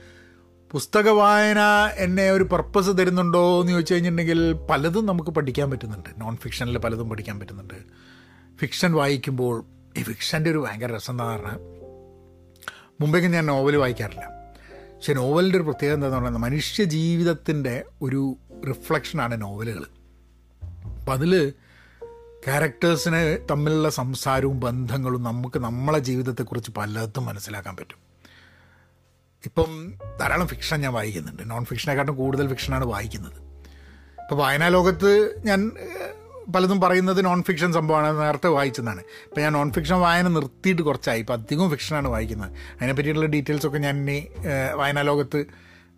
പുസ്തക 0.71 1.09
വായന 1.09 1.59
എന്നെ 1.95 2.31
ഒരു 2.31 2.43
പർപ്പസ് 2.43 2.89
തരുന്നുണ്ടോ 2.89 3.61
എന്ന് 3.61 3.73
ചോദിച്ചു 3.73 3.93
കഴിഞ്ഞിട്ടുണ്ടെങ്കിൽ 3.93 4.53
പലതും 4.53 5.05
നമുക്ക് 5.05 5.29
പഠിക്കാൻ 5.29 5.71
പറ്റുന്നുണ്ട്. 5.71 6.09
നോൺ 6.17 6.37
ഫിക്ഷനിൽ 6.37 6.77
പലതും 6.77 7.09
പഠിക്കാൻ 7.09 7.39
പറ്റുന്നുണ്ട്. 7.39 7.73
ഫിക്ഷൻ 8.59 8.93
വായിക്കുമ്പോൾ 8.93 9.63
ഈ 9.97 10.03
ഫിക്ഷന്റെ 10.03 10.49
ഒരു 10.49 10.57
ഭയങ്കര 10.57 10.95
രസം 10.95 11.13
എന്താ 11.13 11.35
പറഞ്ഞാൽ 11.35 11.59
മുമ്പേക്ക് 13.01 13.27
ഞാൻ 13.27 13.45
നോവൽ 13.45 13.75
വായിക്കാറില്ല. 13.75 14.41
പക്ഷെ 14.95 15.13
നോവലിന്റെ 15.13 15.57
ഒരു 15.57 15.63
പ്രത്യേകത 15.63 15.93
എന്താണെന്ന് 15.93 16.19
പറയുന്നത് 16.19 16.43
മനുഷ്യ 16.43 16.83
ജീവിതത്തിന്റെ 16.83 17.83
ഒരു 18.01 18.35
റിഫ്ലക്ഷനാണ് 18.69 19.41
നോവലുകൾ 19.41 20.00
അപ്പം 21.11 21.19
അതിൽ 21.19 21.53
ക്യാരക്ടേഴ്സിനെ 22.45 23.37
തമ്മിലുള്ള 23.51 23.89
സംസാരവും 23.89 24.59
ബന്ധങ്ങളും 24.59 25.23
നമുക്ക് 25.23 25.59
നമ്മളെ 25.59 25.99
ജീവിതത്തെക്കുറിച്ച് 25.99 26.71
പലതും 26.71 27.25
മനസ്സിലാക്കാൻ 27.25 27.75
പറ്റും. 27.75 27.97
ഇപ്പം 29.45 29.93
ധാരാളം 30.21 30.47
ഫിക്ഷൻ 30.47 30.81
ഞാൻ 30.81 30.93
വായിക്കുന്നുണ്ട്. 30.93 31.51
നോൺ 31.51 31.65
ഫിക്ഷനെക്കാട്ടും 31.65 32.15
കൂടുതൽ 32.15 32.47
ഫിക്ഷനാണ് 32.47 32.85
വായിക്കുന്നത്. 32.85 33.41
ഇപ്പോൾ 34.21 34.35
വായനാ 34.35 34.67
ലോകത്ത് 34.67 35.41
ഞാൻ 35.45 35.71
പലതും 36.55 36.81
പറയുന്നത് 36.81 37.25
നോൺ 37.25 37.43
ഫിക്ഷൻ 37.43 37.73
സംഭവമാണ് 37.73 38.21
നേരത്തെ 38.21 38.47
വായിച്ചതാണ്. 38.47 38.99
ഇപ്പം 38.99 39.41
ഞാൻ 39.41 39.53
നോൺ 39.53 39.71
ഫിക്ഷൻ 39.71 39.99
വായന 39.99 40.27
നിർത്തിയിട്ട് 40.27 40.81
കുറച്ചായി. 40.81 41.19
ഇപ്പം 41.19 41.33
അധികവും 41.33 41.71
ഫിക്ഷനാണ് 41.71 42.07
വായിക്കുന്നത്. 42.07 42.51
അതിനെ 42.51 42.93
ഡീറ്റെയിൽസൊക്കെ 43.25 43.77
ഞാൻ 43.77 43.97
ഇനി 43.97 44.27
വായനാ 44.73 45.01
ലോകത്ത് 45.01 45.45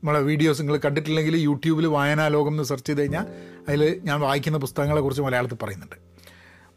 നമ്മളെ 0.04 0.22
വീഡിയോസ് 0.22 0.62
നിങ്ങൾ 0.62 0.78
കണ്ടിട്ടില്ലെങ്കിൽ 0.78 1.38
യൂട്യൂബിൽ 1.38 1.88
വായനാലോകം 1.88 2.52
എന്ന് 2.52 2.64
സെർച്ച് 2.64 2.88
ചെയ്ത് 2.88 3.02
കഴിഞ്ഞാൽ 3.02 3.26
അതിൽ 3.68 4.02
ഞാൻ 4.04 4.20
വായിക്കുന്ന 4.20 4.58
പുസ്തകങ്ങളെക്കുറിച്ച് 4.58 5.22
മലയാളത്തിൽ 5.22 5.56
പറയുന്നുണ്ട്. 5.56 5.96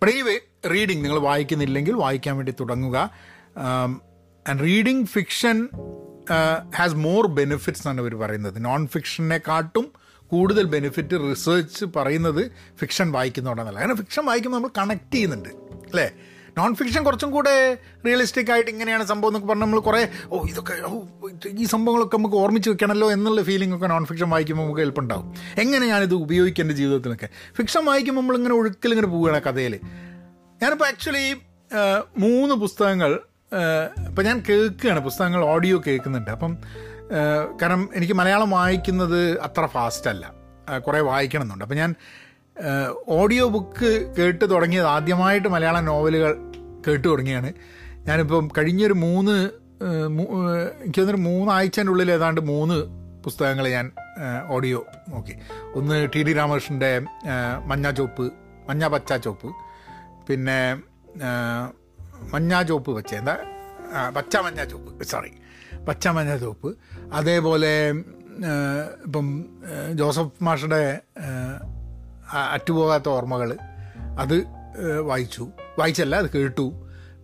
ബട്ട് 0.03 0.13
എനിവേ 0.13 0.39
റീഡിങ് 0.71 1.05
നിങ്ങൾ 1.05 1.19
വായിക്കുന്നില്ലെങ്കിൽ 1.19 1.93
വായിക്കാൻ 1.93 2.37
വേണ്ടി 2.37 2.55
തുടങ്ങുക. 2.61 3.11
And 4.49 4.61
reading 4.61 5.07
fiction 5.07 5.69
has 6.77 6.95
more 6.95 7.27
benefits 7.27 7.89
എന്നാണ് 7.89 8.01
ഇവർ 8.01 8.15
പറയുന്നത്. 8.15 8.65
നോൺ 8.65 8.87
ഫിക്ഷനെക്കാട്ടും 8.87 9.93
കൂടുതൽ 10.27 10.65
ബെനിഫിറ്റ് 10.65 11.31
റിസർച്ച് 11.31 11.85
പറയുന്നത് 11.97 12.53
ഫിക്ഷൻ 12.81 13.13
വായിക്കുന്നതുകൊണ്ടാണല്ല 13.13 13.81
കാരണം 13.81 13.97
ഫിക്ഷൻ 13.97 14.27
വായിക്കുമ്പോൾ 14.27 14.59
നമ്മൾ 14.59 14.71
കണക്ട് 14.79 15.15
ചെയ്യുന്നുണ്ട്. 15.15 15.49
അല്ലേ? 15.49 16.11
നോൺ 16.59 16.75
ഫിക്ഷൻ 16.75 17.03
കുറച്ചും 17.05 17.31
കൂടെ 17.31 17.79
റിയലിസ്റ്റിക് 18.07 18.51
ആയിട്ട് 18.53 18.71
ഇങ്ങനെയാണ് 18.71 19.05
സംഭവം 19.05 19.31
എന്നൊക്കെ 19.31 19.49
പറഞ്ഞാൽ 19.49 19.67
നമ്മൾ 19.67 19.81
കുറേ 19.81 20.09
ഓ 20.29 20.43
ഇതൊക്കെ 20.43 20.75
ഈ 21.49 21.65
സംഭവങ്ങളൊക്കെ 21.65 22.17
നമുക്ക് 22.17 22.37
ഓർമ്മിച്ച് 22.37 22.71
വെക്കണമല്ലോ 22.71 23.13
എന്നുള്ള 23.13 23.43
ഫീലിംഗ് 23.43 23.77
ഒക്കെ 23.77 23.87
നോൺ 23.87 24.05
ഫിക്ഷൻ 24.05 24.31
വായിക്കുമ്പോൾ 24.31 24.65
നമുക്ക് 24.65 24.81
എളുപ്പമുണ്ടാവും. 24.81 25.35
എങ്ങനെ 25.59 25.87
ഞാനിത് 25.87 26.15
ഉപയോഗിക്കേണ്ട 26.15 26.73
ജീവിതത്തിലൊക്കെ 26.73 27.29
ഫിക്ഷൻ 27.57 27.85
വായിക്കുമ്പോൾ 27.85 28.23
നമ്മളിങ്ങനെ 28.23 28.55
ഒഴുക്കിൽ 28.55 28.91
ഇങ്ങനെ 28.91 29.09
പോവുകയാണ് 29.09 29.43
കഥയിൽ 29.43 29.81
ഞാനിപ്പോൾ 30.63 30.89
ആക്ച്വലി 30.89 31.27
മൂന്ന് 32.19 32.55
പുസ്തകങ്ങൾ 32.55 33.21
ഇപ്പം 34.09 34.25
ഞാൻ 34.25 34.43
കേൾക്കുകയാണ്. 34.49 35.01
പുസ്തകങ്ങൾ 35.01 35.45
ഓഡിയോ 35.45 35.83
കേൾക്കുന്നുണ്ട്. 35.87 36.31
അപ്പം 36.31 36.57
കാരണം 37.63 37.89
എനിക്ക് 37.95 38.15
മലയാളം 38.15 38.51
വായിക്കുന്നത് 38.51 39.41
അത്ര 39.41 39.67
ഫാസ്റ്റ് 39.67 40.11
അല്ല. 40.11 40.35
കുറേ 40.87 41.01
വായിക്കണം 41.01 41.43
എന്നുണ്ട് 41.43 41.65
അപ്പം 41.65 41.77
ഞാൻ 41.77 41.95
ഓഡിയോ 43.09 43.49
ബുക്ക് 43.49 44.15
കേട്ട് 44.19 44.51
തുടങ്ങിയത് 44.51 44.87
ആദ്യമായിട്ട് 44.87 45.49
മലയാള 45.49 45.81
നോവലുകൾ 45.81 46.37
കേട്ട് 46.89 47.09
തുടങ്ങിയാണ്. 47.09 47.53
ഞാനിപ്പം 48.07 48.49
കഴിഞ്ഞൊരു 48.59 48.93
മൂന്ന് 48.93 49.51
എനിക്ക് 50.83 51.01
തോന്നുന്നൊരു 51.01 51.17
മൂന്നാഴ്ചന്റെ 51.17 51.91
ഉള്ളിൽ 51.91 52.13
ഏതാണ്ട് 52.13 52.41
മൂന്ന് 52.41 52.77
പുസ്തകങ്ങൾ 53.25 53.69
ഞാൻ 53.69 53.93
ഓഡിയോ 54.49 54.87
നോക്കി. 55.09 55.35
ഒന്ന് 55.75 56.09
ടി 56.15 56.23
ഡി 56.23 56.33
രാമകൃഷ്ണന്റെ 56.33 56.99
മഞ്ഞ 57.67 57.91
ചോപ്പ് 57.91 58.33
മഞ്ഞ 58.69 58.89
പച്ച 58.89 59.13
ചോപ്പ് 59.13 59.49
പിന്നെ 60.29 60.75
മഞ്ഞ 62.33 62.63
ചോപ്പ് 62.63 62.91
പച്ച 62.97 63.15
എന്താ? 63.15 63.37
പച്ച 64.17 64.37
മഞ്ഞ 64.37 64.65
ചോപ്പ് 64.65 65.05
സോറി 65.05 65.33
പച്ച 65.89 66.09
മഞ്ഞ 66.09 66.37
ചോപ്പ് 66.37 66.77
അതേപോലെ 67.13 67.91
ഇപ്പം 69.05 69.45
ജോസഫ് 69.95 70.45
മാഷയുടെ 70.45 71.01
അറ്റുപോകാത്ത 72.33 73.09
ഓർമ്മകൾ 73.09 73.57
അത് 74.19 74.45
വായിച്ചു. 75.01 75.49
വായിച്ചല്ല 75.79 76.17
അത് 76.17 76.31
കേട്ടു. 76.31 76.67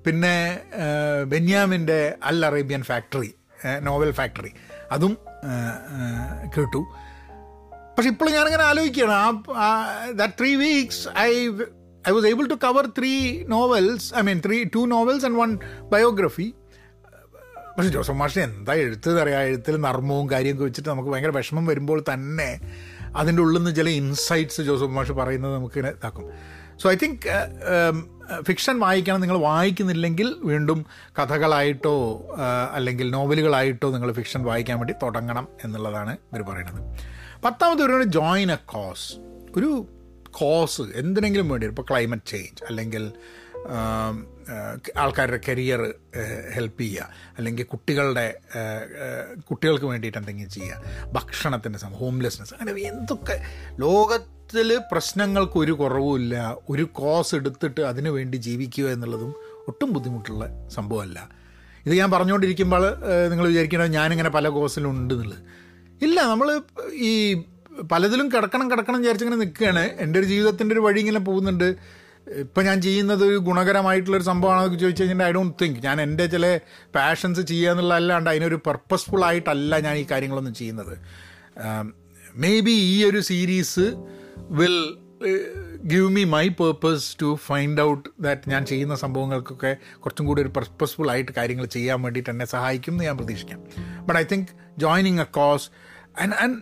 പിന്നെ 0.06 0.60
ബെന്യാമിന്റെ 1.24 2.16
Al 2.22 2.46
Arabian 2.46 2.82
factory 2.82 3.34
novel 3.80 4.10
factory 4.10 4.52
അതും 4.92 5.18
കേട്ടു. 6.56 6.80
പക്ഷെ 7.96 8.10
ഇപ്പോൾ 8.10 8.30
ഞാനിങ്ങനെ 8.30 8.62
ആലോചിക്കുകയാണ്. 8.62 9.12
ആ 9.50 9.68
that 10.10 10.34
three 10.38 10.54
weeks 10.54 11.08
I 11.18 11.30
I 12.08 12.12
was 12.12 12.26
able 12.26 12.46
to 12.46 12.54
cover 12.54 12.86
three 12.98 13.44
novels 13.46 14.14
I 14.14 14.20
mean 14.20 14.42
three 14.46 14.64
two 14.64 14.86
novels 14.86 15.24
and 15.24 15.38
one 15.38 15.58
biography 15.82 16.54
പക്ഷെ 17.76 17.90
ജോസഫ് 17.90 18.12
മാഷ് 18.12 18.38
എന്താ 18.38 18.72
എഴുത്ത് 18.72 19.22
അറിയാം? 19.22 19.40
എഴുത്തിൽ 19.40 19.76
നർമ്മവും 19.80 20.30
കാര്യമൊക്കെ 20.30 20.64
വെച്ചിട്ട് 20.64 20.88
നമുക്ക് 20.88 21.10
ഭയങ്കര 21.10 21.30
വിഷമം 21.30 21.66
വരുമ്പോൾ 21.66 22.04
തന്നെ 22.12 22.60
അതിന്റെ 23.16 23.42
ഉള്ളിൽ 23.42 23.59
നിന്ന് 23.59 23.75
ചില 23.77 23.88
ഇൻസൈറ്റ്സ് 23.88 24.62
ജോസഫ് 24.62 24.90
മാഷ് 24.90 25.12
പറയുന്നത് 25.12 25.55
നമുക്ക് 25.55 25.79
ഇതാക്കും. 25.81 26.27
സോ 26.83 26.90
ഐ 26.90 26.94
തിങ്ക് 26.94 27.27
ഫിക്ഷൻ 28.42 28.79
വായിക്കണം 28.79 29.20
നിങ്ങൾ 29.20 29.38
വായിക്കുന്നില്ലെങ്കിൽ 29.38 30.37
വീണ്ടും 30.42 30.87
കഥകളായിട്ടോ 31.18 32.27
അല്ലെങ്കിൽ 32.75 33.11
നോവലുകളായിട്ടോ 33.11 33.90
നിങ്ങൾ 33.90 34.12
ഫിക്ഷൻ 34.12 34.42
വായിക്കാൻ 34.42 34.79
വേണ്ടി 34.79 34.94
തുടങ്ങണം 35.03 35.48
എന്നുള്ളതാണ് 35.64 36.14
ഇവർ 36.33 36.42
പറയുന്നത്. 36.42 36.81
പത്താമത് 37.44 37.83
ഒരു 37.83 38.03
ജോയിൻ 38.03 38.53
എ 38.53 38.59
കോസ് 38.66 39.07
ഒരു 39.57 39.87
കോസ് 40.31 40.83
എന്തിനെങ്കിലും 40.94 41.48
വേണ്ടി 41.48 41.66
ഇപ്പോൾ 41.66 41.87
ക്ലൈമറ്റ് 41.90 42.27
ചേഞ്ച് 42.27 42.64
അല്ലെങ്കിൽ 42.68 43.12
ആൾക്കാരുടെ 44.96 45.40
കരിയർ 45.48 45.94
ഹെൽപ്പ് 46.55 46.81
ചെയ്യുക. 46.81 47.09
അല്ലെങ്കിൽ 47.38 47.64
കുട്ടികളുടെ 47.64 48.27
കുട്ടികൾക്ക് 49.51 49.85
വേണ്ടിയിട്ട് 49.85 50.18
എന്തെങ്കിലും 50.18 50.51
ചെയ്യുക. 50.51 51.09
ഭക്ഷണത്തിന്റെ 51.12 51.79
സമയം 51.79 51.98
ഹോംലെസ്നെസ് 51.98 52.55
അങ്ങനെ 52.55 52.81
എന്തൊക്കെ. 52.81 53.37
ലോകത്തിൽ 53.81 54.81
പ്രശ്നങ്ങൾക്ക് 54.92 55.59
ഒരു 55.59 55.72
കുറവുമില്ല 55.72 56.57
ഒരു 56.68 56.83
കോസ് 56.83 57.35
എടുത്തിട്ട് 57.35 57.81
അതിനു 57.81 58.11
വേണ്ടി 58.11 58.37
ജീവിക്കുക 58.37 58.85
എന്നുള്ളതും 58.85 59.35
ഒട്ടും 59.68 59.92
ബുദ്ധിമുട്ടുള്ള 59.92 60.68
സംഭവമല്ല. 60.68 61.29
ഇത് 61.87 61.94
ഞാൻ 61.94 62.11
പറഞ്ഞുകൊണ്ടിരിക്കുമ്പോൾ 62.11 62.83
നിങ്ങൾ 63.29 63.48
വിചാരിക്കണം 63.48 63.90
ഞാനിങ്ങനെ 63.90 64.31
പല 64.31 64.48
കോസിലുണ്ട് 64.48 65.14
എന്നുള്ളത്. 65.14 65.40
ഇല്ല 66.05 66.20
നമ്മൾ 66.22 66.61
ഈ 66.92 67.42
പലതിലും 67.92 68.29
കിടക്കണം 68.29 68.70
കിടക്കണം 68.70 68.98
വിചാരിച്ചിങ്ങനെ 68.98 69.38
നിൽക്കുകയാണ്. 69.40 69.79
എന്റെ 69.79 70.18
ഒരു 70.18 70.27
ജീവിതത്തിന്റെ 70.27 70.72
ഒരു 70.72 70.81
വഴി 70.81 71.01
ഇങ്ങനെ 71.01 71.18
പോകുന്നുണ്ട്. 71.18 71.77
ഇപ്പം 72.26 72.64
ഞാൻ 72.64 72.82
ചെയ്യുന്നത് 72.82 73.24
ഒരു 73.24 73.37
ഗുണകരമായിട്ടുള്ളൊരു 73.37 74.24
സംഭവമാണെന്ന് 74.24 74.78
ചോദിച്ചു 74.78 75.02
കഴിഞ്ഞാൽ 75.02 75.26
ഐ 75.26 75.32
ഡോണ്ട് 75.32 75.64
തിങ്ക് 75.64 75.80
ഞാൻ 75.80 76.02
എന്റെ 76.02 76.26
ചില 76.26 76.61
പാഷൻസ് 76.94 77.40
ചെയ്യുക 77.40 77.70
എന്നുള്ള 77.70 77.94
അല്ലാണ്ട് 77.94 78.30
അതിനൊരു 78.30 78.61
പർപ്പസ്ഫുൾ 78.66 79.24
ആയിട്ടല്ല 79.24 79.78
ഞാൻ 79.78 79.96
ഈ 79.96 80.06
കാര്യങ്ങളൊന്നും 80.11 80.54
ചെയ്യുന്നത്. 80.54 80.98
മേ 82.35 82.61
ബി 82.61 82.70
ഈ 82.70 83.04
ഒരു 83.04 83.20
series 83.20 83.94
will 84.38 84.96
give 85.87 86.08
me 86.08 86.24
my 86.24 86.48
purpose 86.48 87.16
to 87.22 87.38
find 87.46 87.80
out 87.82 88.08
that 88.20 88.50
ഞാൻ 88.50 88.66
ചെയ്യുന്ന 88.66 88.94
സംഭവങ്ങൾക്കൊക്കെ 88.94 89.76
കുറച്ചും 89.98 90.26
കൂടി 90.26 90.42
ഒരു 90.42 90.48
പർപ്പസ്ഫുൾ 90.48 91.11
ആയിട്ട് 91.11 91.32
കാര്യങ്ങൾ 91.37 91.66
ചെയ്യാൻ 91.66 92.02
വേണ്ടിയിട്ട് 92.02 92.30
എന്നെ 92.30 92.44
സഹായിക്കും 92.44 92.92
എന്ന് 92.92 93.04
ഞാൻ 93.04 93.16
പ്രതീക്ഷിക്കാം. 93.16 93.64
But 94.06 94.20
I 94.20 94.22
think 94.22 94.48
joining 94.78 95.20
a 95.20 95.24
cause 95.24 95.70
and 96.20 96.35
and 96.35 96.56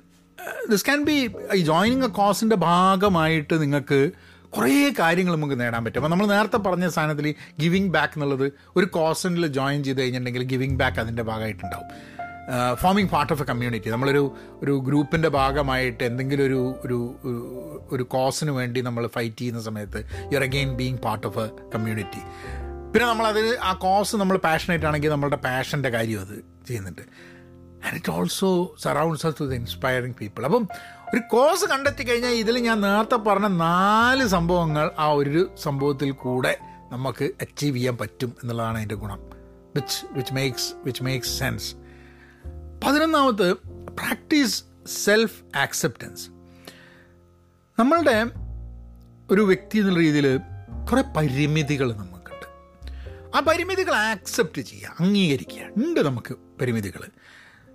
this 0.70 0.84
can 0.84 1.04
be 1.04 1.30
ഈ 1.54 1.58
ജോയിനിങ് 1.58 2.04
എ 2.04 2.06
കോസിന്റെ 2.06 2.56
ഭാഗമായിട്ട് 2.56 3.62
നിങ്ങൾക്ക് 3.62 4.10
കുറേ 4.54 4.76
കാര്യങ്ങൾ 5.00 5.34
നമുക്ക് 5.36 5.56
നേടാൻ 5.60 5.82
പറ്റും. 5.84 6.00
അപ്പോൾ 6.00 6.12
നമ്മൾ 6.14 6.26
നേരത്തെ 6.34 6.58
പറഞ്ഞ 6.66 6.86
സാധനത്തിൽ 6.94 7.26
ഗിവിങ് 7.62 7.90
ബാക്ക് 7.96 8.14
എന്നുള്ളത് 8.16 8.46
ഒരു 8.76 8.86
കോസനിൽ 8.96 9.46
ജോയിൻ 9.58 9.80
ചെയ്ത് 9.86 10.00
കഴിഞ്ഞിട്ടുണ്ടെങ്കിൽ 10.00 10.46
ഗിവിങ് 10.52 10.78
ബാക്ക് 10.82 11.00
അതിന്റെ 11.04 11.24
ഭാഗമായിട്ടുണ്ടാവും. 11.30 11.90
Forming 12.82 13.10
part 13.12 13.32
of 13.32 13.42
a 13.42 13.46
community 13.50 13.88
നമ്മളൊരു 13.94 14.22
ഒരു 14.62 14.72
ഗ്രൂപ്പിന്റെ 14.86 15.28
ഭാഗമായിട്ട് 15.36 16.02
എന്തെങ്കിലും 16.08 16.44
ഒരു 16.46 16.60
ഒരു 16.84 16.98
ഒരു 17.94 18.04
കോസിന് 18.14 18.52
വേണ്ടി 18.58 18.80
നമ്മൾ 18.88 19.04
ഫൈറ്റ് 19.16 19.40
ചെയ്യുന്ന 19.40 19.60
സമയത്ത് 19.68 20.00
you 20.32 20.36
are 20.38 20.44
again 20.48 20.70
being 20.80 21.00
part 21.06 21.26
of 21.30 21.40
a 21.44 21.48
community 21.74 22.22
പിന്നെ 22.92 23.06
നമ്മളത് 23.08 23.42
ആ 23.68 23.72
കോസ് 23.86 24.16
നമ്മൾ 24.22 24.36
പാഷനേറ്റ് 24.48 24.86
ആണെങ്കിൽ 24.90 25.10
നമ്മളുടെ 25.10 25.38
പാഷന്റെ 25.48 25.90
കാര്യം 25.96 26.20
അത് 26.20 26.36
ചെയ്യുന്നുണ്ട്. 26.68 27.04
And 27.84 27.96
it 27.98 28.10
also 28.16 28.50
surrounds 28.84 29.26
us 29.26 29.42
with 29.42 29.58
inspiring 29.62 30.16
people 30.20 30.44
അപ്പം 30.48 30.64
ഒരു 31.14 31.20
കോസ് 31.30 31.64
കണ്ടെത്തി 31.64 32.02
കഴിഞ്ഞാൽ 32.02 32.30
ഇതിൽ 32.30 32.58
ഞാൻ 32.58 32.80
നേരത്തെ 32.80 33.16
പറഞ്ഞ 33.16 33.46
നാല് 33.46 34.26
സംഭവങ്ങൾ 34.26 34.90
ആ 34.98 35.06
ഒരു 35.06 35.54
സംഭവത്തിൽ 35.62 36.10
കൂടെ 36.10 36.58
നമുക്ക് 36.92 37.24
അച്ചീവ് 37.24 37.76
ചെയ്യാൻ 37.76 37.96
പറ്റും 37.96 38.32
എന്നുള്ളതാണ് 38.42 38.76
അതിന്റെ 38.76 38.94
ഗുണം. 38.94 39.30
Which 39.74 40.06
which 40.10 40.34
makes 40.34 40.72
which 40.84 41.02
makes 41.02 41.38
sense 41.38 41.74
പതിനൊന്നാമത് 42.86 43.52
practice 43.96 44.64
self 44.86 45.42
acceptance 45.56 46.28
നമ്മളുടെ 47.78 48.26
ഒരു 49.30 49.42
വ്യക്തി 49.42 49.78
എന്നുള്ള 49.78 49.98
രീതിയിൽ 49.98 50.38
കുറേ 50.90 51.02
പരിമിതികൾ 51.16 51.92
നമുക്കുണ്ട്. 51.92 52.46
ആ 53.36 53.40
പരിമിതികൾ 53.40 53.94
ആക്സെപ്റ്റ് 53.94 54.62
ചെയ്യുക 54.62 54.96
അംഗീകരിക്കുക. 55.00 55.84
ഉണ്ട് 55.84 56.00
നമുക്ക് 56.00 56.34
പരിമിതികൾ. 56.60 57.08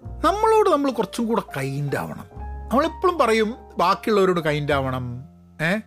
നമ്മളോട് 0.05 0.69
നമ്മൾ 0.69 0.91
കുറച്ചും 0.91 1.27
കൂടെ 1.27 1.41
കൈൻഡ് 1.57 1.95
ആവണം. 1.95 2.34
നമ്മളെപ്പോഴും 2.71 3.17
പറയും 3.17 3.55
ബാക്കിയുള്ളവരോട് 3.77 4.39
കൈൻഡ് 4.39 4.71
ആവണം. 4.71 5.19
ഏ? 5.61 5.79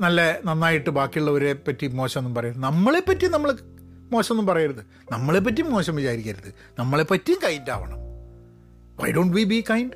നല്ല 0.00 0.38
നന്നായിട്ട് 0.44 0.90
ബാക്കിയുള്ളവരെ 0.90 1.52
പറ്റി 1.52 1.86
മോശമൊന്നും 1.86 2.34
പറയരുത്. 2.34 2.58
നമ്മളെപ്പറ്റി 2.58 3.26
നമ്മൾ 3.26 3.56
മോശമൊന്നും 4.12 4.46
പറയരുത്. 4.46 5.12
നമ്മളെപ്പറ്റി 5.12 5.62
മോശം 5.62 5.96
വിചാരിക്കരുത്. 5.96 6.54
നമ്മളെപ്പറ്റിയും 6.78 7.38
കൈൻഡ് 7.44 7.70
ആവണം. 7.70 7.96
Why 9.00 9.12
don't 9.12 9.36
we 9.36 9.44
be 9.44 9.64
kind 9.70 9.90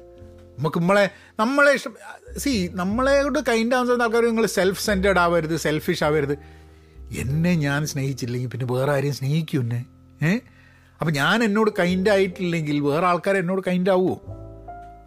നമുക്ക് 0.59 0.79
നമ്മളെ 0.79 1.11
നമ്മളെ 1.39 1.73
ഇഷ്ടം 1.73 1.95
സി 2.39 2.71
നമ്മളോട് 2.73 3.39
കൈൻഡ് 3.49 3.75
ആവുന്ന 3.75 4.03
ആൾക്കാർ 4.03 4.27
നിങ്ങൾ 4.27 4.47
സെൽഫ് 4.47 4.87
സെന്റേഡ് 4.87 5.19
ആവരുത് 5.19 5.57
സെൽഫിഷ് 5.57 6.05
ആവരുത്. 6.05 6.39
എന്നെ 7.19 7.55
ഞാൻ 7.55 7.87
സ്നേഹിച്ചില്ലെങ്കിൽ 7.87 8.49
പിന്നെ 8.49 8.67
വേറെ 8.75 8.93
ആരെയും 8.93 9.15
സ്നേഹിക്കും 9.15 9.61
എന്നെ? 9.61 9.85
ഏഹ് 10.23 10.41
അപ്പം 11.01 11.13
ഞാൻ 11.13 11.45
എന്നോട് 11.45 11.71
കൈൻഡ് 11.79 12.11
ആയിട്ടില്ലെങ്കിൽ 12.11 12.81
വേറെ 12.81 13.07
ആൾക്കാർ 13.07 13.37
എന്നോട് 13.37 13.63
കൈൻഡ് 13.67 13.91
ആവുമോ 13.91 14.21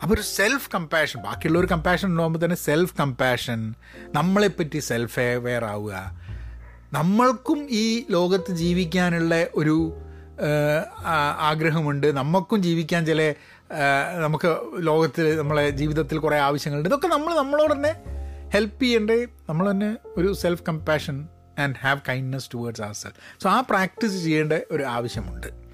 അപ്പോൾ 0.01 0.13
ഒരു 0.13 0.21
സെൽഫ് 0.21 0.69
കമ്പാഷൻ 0.75 1.21
ബാക്കിയുള്ള 1.21 1.59
ഒരു 1.59 1.67
കമ്പാഷൻ 1.67 2.07
ഉണ്ടാകുമ്പോൾ 2.07 2.39
തന്നെ 2.43 2.55
സെൽഫ് 2.55 2.95
കമ്പാഷൻ 2.99 3.73
നമ്മളെപ്പറ്റി 4.15 4.79
സെൽഫ് 4.79 5.19
അവെയർ 5.19 5.65
ആവുക 5.65 5.93
നമ്മൾക്കും 6.93 7.67
ഈ 7.69 8.05
ലോകത്ത് 8.11 8.51
ജീവിക്കാനുള്ള 8.51 9.47
ഒരു 9.55 10.01
ആഗ്രഹമുണ്ട്. 11.49 12.07
നമുക്കും 12.17 12.63
ജീവിക്കാൻ 12.63 13.05
ചില 13.05 13.33
നമുക്ക് 14.23 14.49
ലോകത്തിൽ 14.77 15.35
നമ്മളെ 15.37 15.69
ജീവിതത്തിൽ 15.69 16.17
കുറേ 16.17 16.37
ആവശ്യങ്ങളുണ്ട്. 16.37 16.89
ഇതൊക്കെ 16.89 17.07
നമ്മൾ 17.07 17.33
നമ്മളോട് 17.37 17.73
തന്നെ 17.73 17.93
ഹെൽപ്പ് 18.53 18.83
ചെയ്യേണ്ടേ? 18.83 19.27
നമ്മൾ 19.49 19.71
തന്നെ 19.71 19.97
ഒരു 20.17 20.33
self 20.33 20.63
compassion 20.69 21.27
and 21.59 21.75
have 21.81 22.01
kindness 22.09 22.49
towards 22.53 22.81
our 22.81 22.93
self 22.93 23.43
so 23.43 23.49
ആ 23.49 23.61
പ്രാക്ടീസ് 23.61 24.23
ചെയ്യേണ്ട 24.23 24.53
ഒരു 24.71 24.83
ആവശ്യമുണ്ട്. 24.83 25.66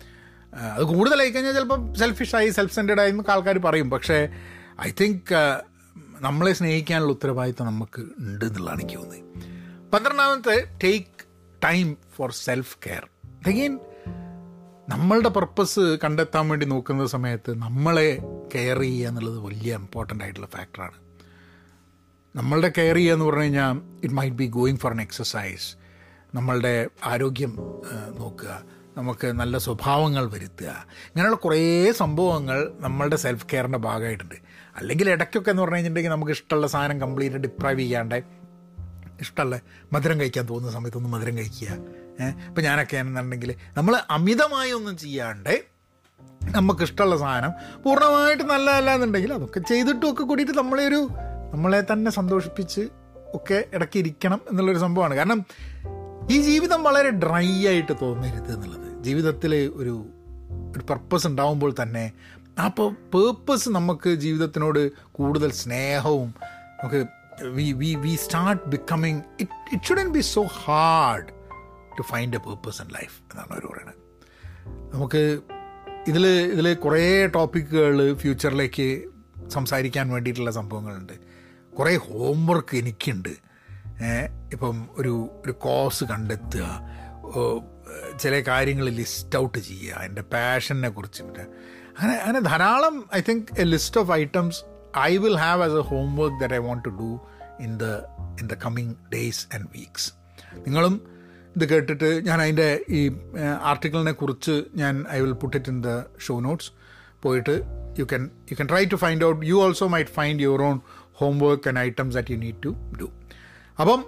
അത് 0.56 0.84
കൂടുതലായി 0.84 1.30
കഴിഞ്ഞാൽ 1.30 1.54
ചിലപ്പം 1.54 1.96
സെൽഫിഷായി 1.96 2.50
സെൽഫ് 2.50 2.76
സെന്റേഡായി 2.76 3.10
എന്നൊക്കെ 3.10 3.32
ആൾക്കാർ 3.32 3.58
പറയും. 3.58 3.90
പക്ഷേ 3.92 4.30
ഐ 4.82 4.92
തിങ്ക് 5.02 5.34
നമ്മളെ 6.20 6.54
സ്നേഹിക്കാനുള്ള 6.54 7.12
ഉത്തരവാദിത്വം 7.12 7.68
നമുക്ക് 7.68 8.02
ഉണ്ട് 8.02 8.46
എന്നുള്ളതാണ് 8.46 8.82
എനിക്ക് 8.82 9.00
തോന്നുന്നത്. 9.00 9.50
പന്ത്രണ്ടാമത്തെ 9.94 10.68
take 10.84 11.26
time 11.64 11.98
for 12.16 12.32
self 12.32 12.78
care 12.86 13.04
again 13.48 13.80
നമ്മളുടെ 14.90 15.30
പർപ്പസ് 15.30 15.98
കണ്ടെത്താൻ 16.04 16.50
വേണ്ടി 16.50 16.66
നോക്കുന്ന 16.66 17.06
സമയത്ത് 17.06 17.52
നമ്മളെ 17.58 18.18
കെയർ 18.56 18.80
ചെയ്യുക 18.80 19.08
എന്നുള്ളത് 19.08 19.38
വലിയ 19.38 19.76
ഇമ്പോർട്ടന്റ് 19.76 20.24
ആയിട്ടുള്ള 20.24 20.48
ഫാക്ടറാണ് 20.48 20.98
നമ്മളുടെ 22.36 22.74
കെയർ 22.78 22.96
ചെയ്യുക 22.96 23.14
എന്ന് 23.14 23.26
പറഞ്ഞു 23.26 23.42
കഴിഞ്ഞാൽ 23.42 23.78
it 24.04 24.14
might 24.14 24.36
be 24.36 24.46
going 24.46 24.78
for 24.78 24.92
an 24.92 25.02
exercise 25.02 25.76
നമ്മളുടെ 26.36 26.88
ആരോഗ്യം 27.06 27.54
നോക്കുക. 28.20 28.64
നമുക്ക് 28.98 29.28
നല്ല 29.28 29.58
സ്വഭാവങ്ങൾ 29.58 30.30
വരുത്തുക. 30.30 30.66
ഇങ്ങനെയുള്ള 30.66 31.36
കുറേ 31.36 31.92
സംഭവങ്ങൾ 31.92 32.72
നമ്മളുടെ 32.80 33.16
സെൽഫ് 33.16 33.46
കെയറിന്റെ 33.54 33.78
ഭാഗമായിട്ടുണ്ട്. 33.78 34.36
അല്ലെങ്കിൽ 34.78 35.10
ഇടയ്ക്കൊക്കെ 35.10 35.50
എന്ന് 35.50 35.62
പറഞ്ഞു 35.62 35.76
കഴിഞ്ഞിട്ടുണ്ടെങ്കിൽ 35.76 36.12
നമുക്ക് 36.12 36.32
ഇഷ്ടമുള്ള 36.32 36.68
സാധനം 36.68 37.02
കംപ്ലീറ്റ് 37.02 37.36
ഡിപ്രൈവ് 37.36 37.80
ചെയ്യാണ്ട് 37.80 38.24
ഇഷ്ടമുള്ള 39.22 39.60
മധുരം 39.94 40.20
കഴിക്കാൻ 40.20 40.46
തോന്നുന്ന 40.50 40.72
സമയത്തൊന്ന് 40.72 41.10
മധുരം 41.10 41.38
കഴിക്കുക. 41.38 41.68
ഇപ്പം 42.48 42.64
ഞാനൊക്കെ 42.64 42.98
ആണെന്നുണ്ടെങ്കിൽ 42.98 43.56
നമ്മൾ 43.78 44.00
അമിതമായി 44.10 44.72
ഒന്നും 44.72 44.98
ചെയ്യാണ്ട് 44.98 45.64
നമുക്ക് 46.44 46.82
ഇഷ്ടമുള്ള 46.82 47.18
സാധനം 47.18 47.52
പൂർണമായിട്ട് 47.84 48.44
നല്ലതല്ല 48.44 48.96
എന്നുണ്ടെങ്കിൽ 48.96 49.34
അതൊക്കെ 49.34 49.60
ചെയ്തിട്ടും 49.60 50.14
ഒക്കെ 50.14 50.24
കൂടിയിട്ട് 50.24 50.58
നമ്മളെ 50.58 50.88
ഒരു 50.88 51.10
നമ്മളെ 51.54 51.84
തന്നെ 51.94 52.12
സന്തോഷിപ്പിച്ച് 52.12 52.90
ഒക്കെ 53.34 53.64
ഇടയ്ക്ക് 53.74 54.00
ഇരിക്കണം 54.00 54.42
എന്നുള്ളൊരു 54.50 54.80
സംഭവമാണ്. 54.80 55.16
കാരണം 55.16 55.46
ഈ 56.32 56.42
ജീവിതം 56.42 56.84
വളരെ 56.84 57.10
ഡ്രൈ 57.10 57.68
ആയിട്ട് 57.68 57.92
തോന്നരുത് 58.02 58.54
എന്നുള്ളത്. 58.54 58.83
ജീവിതത്തിൽ 59.04 59.56
ഒരു 59.56 60.06
ഒരു 60.78 60.86
പർപ്പസ് 60.90 61.28
ഉണ്ടാവുമ്പോൾ 61.28 61.76
തന്നെ 61.82 62.12
ആ 62.60 62.68
പേർപ്പസ് 62.68 63.70
നമുക്ക് 63.70 64.16
ജീവിതത്തിനോട് 64.16 64.92
കൂടുതൽ 65.12 65.52
സ്നേഹവും 65.52 66.34
നമുക്ക് 66.50 67.06
we 67.46 67.72
we 67.72 67.96
we 67.96 68.16
start 68.16 68.66
becoming 68.66 69.22
it 69.40 69.74
it 69.74 69.84
shouldn't 69.84 70.08
be 70.08 70.20
so 70.20 70.44
hard 70.44 71.28
to 71.98 72.02
find 72.02 72.36
a 72.36 72.40
purpose 72.40 72.82
in 72.82 72.88
life 72.88 73.22
എന്നാണ് 73.32 73.52
അവർ 73.52 73.66
പറയുന്നത് 73.66 73.96
നമുക്ക് 74.94 75.40
ഇതിൽ 76.08 76.28
ഇതിൽ 76.28 76.74
കുറേ 76.74 77.28
ടോപ്പിക്കുകൾ 77.28 78.14
ഫ്യൂച്ചറിലേക്ക് 78.14 79.04
സംസാരിക്കാൻ 79.48 80.10
വേണ്ടിയിട്ടുള്ള 80.10 80.52
സംഭവങ്ങളുണ്ട്. 80.52 81.14
കുറേ 81.80 81.98
ഹോംവർക്ക് 81.98 82.78
എനിക്കുണ്ട്. 82.78 83.30
ഇപ്പം 84.52 84.88
ഒരു 84.98 85.30
ഒരു 85.46 85.52
കോഴ്സ് 85.52 86.04
കണ്ടെത്തുക 86.04 86.82
ചില 88.22 88.40
കാര്യങ്ങൾ 88.50 88.88
ലിസ്റ്റ് 89.00 89.38
ഔട്ട് 89.40 89.60
ചെയ്യുക 89.68 90.04
എന്റെ 90.08 90.24
പാഷനെ 90.34 90.90
കുറിച്ചിട്ട് 90.90 91.44
അങ്ങനെ 91.90 92.16
അങ്ങനെ 92.20 92.40
ധാരാളം 92.50 92.96
I 93.14 93.22
think 93.22 93.50
a 93.64 93.66
list 93.74 94.00
of 94.02 94.12
items 94.22 94.60
I 95.02 95.12
will 95.18 95.38
have 95.38 95.64
as 95.68 95.78
a 95.82 95.86
homework 96.22 96.38
that 96.44 96.54
I 96.54 96.62
want 96.68 96.84
to 96.88 96.94
do 97.02 97.10
in 97.66 97.74
the 97.84 97.88
in 98.42 98.48
the 98.48 98.58
coming 98.66 98.94
days 99.14 99.44
and 99.56 99.68
weeks 99.76 100.10
നിങ്ങളും 100.66 100.96
ഇത് 101.56 101.66
കേട്ടിട്ട് 101.70 102.10
ഞാൻ 102.28 102.42
അതിന്റെ 102.42 102.70
ഈ 102.90 103.02
ആർട്ടിക്കിളിനെ 103.72 104.12
കുറിച്ച് 104.22 104.56
ഞാൻ 104.76 105.06
I 105.12 105.20
will 105.20 105.36
put 105.44 105.58
it 105.58 105.70
in 105.70 105.80
the 105.82 105.92
show 106.28 106.40
notes 106.40 106.70
പോയിട്ട് 107.22 107.56
you 108.00 108.04
can 108.04 108.24
you 108.52 108.56
can 108.56 108.68
try 108.68 108.84
to 108.86 108.96
find 108.96 109.26
out 109.26 109.46
you 109.46 109.58
also 109.66 109.88
might 109.88 110.10
find 110.10 110.42
your 110.42 110.62
own 110.62 110.78
homework 111.40 111.68
and 111.68 111.80
items 111.80 112.16
that 112.18 112.32
you 112.32 112.38
need 112.38 112.60
to 112.64 112.72
do 113.02 113.08
അപ്പം 113.80 114.00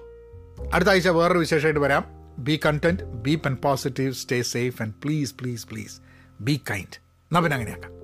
അടുത്ത 0.74 0.90
ആഴ്ച 0.90 1.10
വേറൊരു 1.18 1.40
വിശേഷമായിട്ട് 1.40 1.80
വരാം. 1.80 2.04
be 2.39 2.61
content 2.67 3.05
be 3.23 3.37
open 3.37 3.57
positive 3.57 4.13
stay 4.13 4.43
safe 4.43 4.83
and 4.83 4.95
please 5.05 5.35
please 5.41 5.67
please 5.69 5.97
be 6.41 6.61
kind 6.71 6.97
എന്നാൽ 7.31 7.43
പിന്നെ 7.43 7.57
അങ്ങനെയാക്കാം 7.57 7.97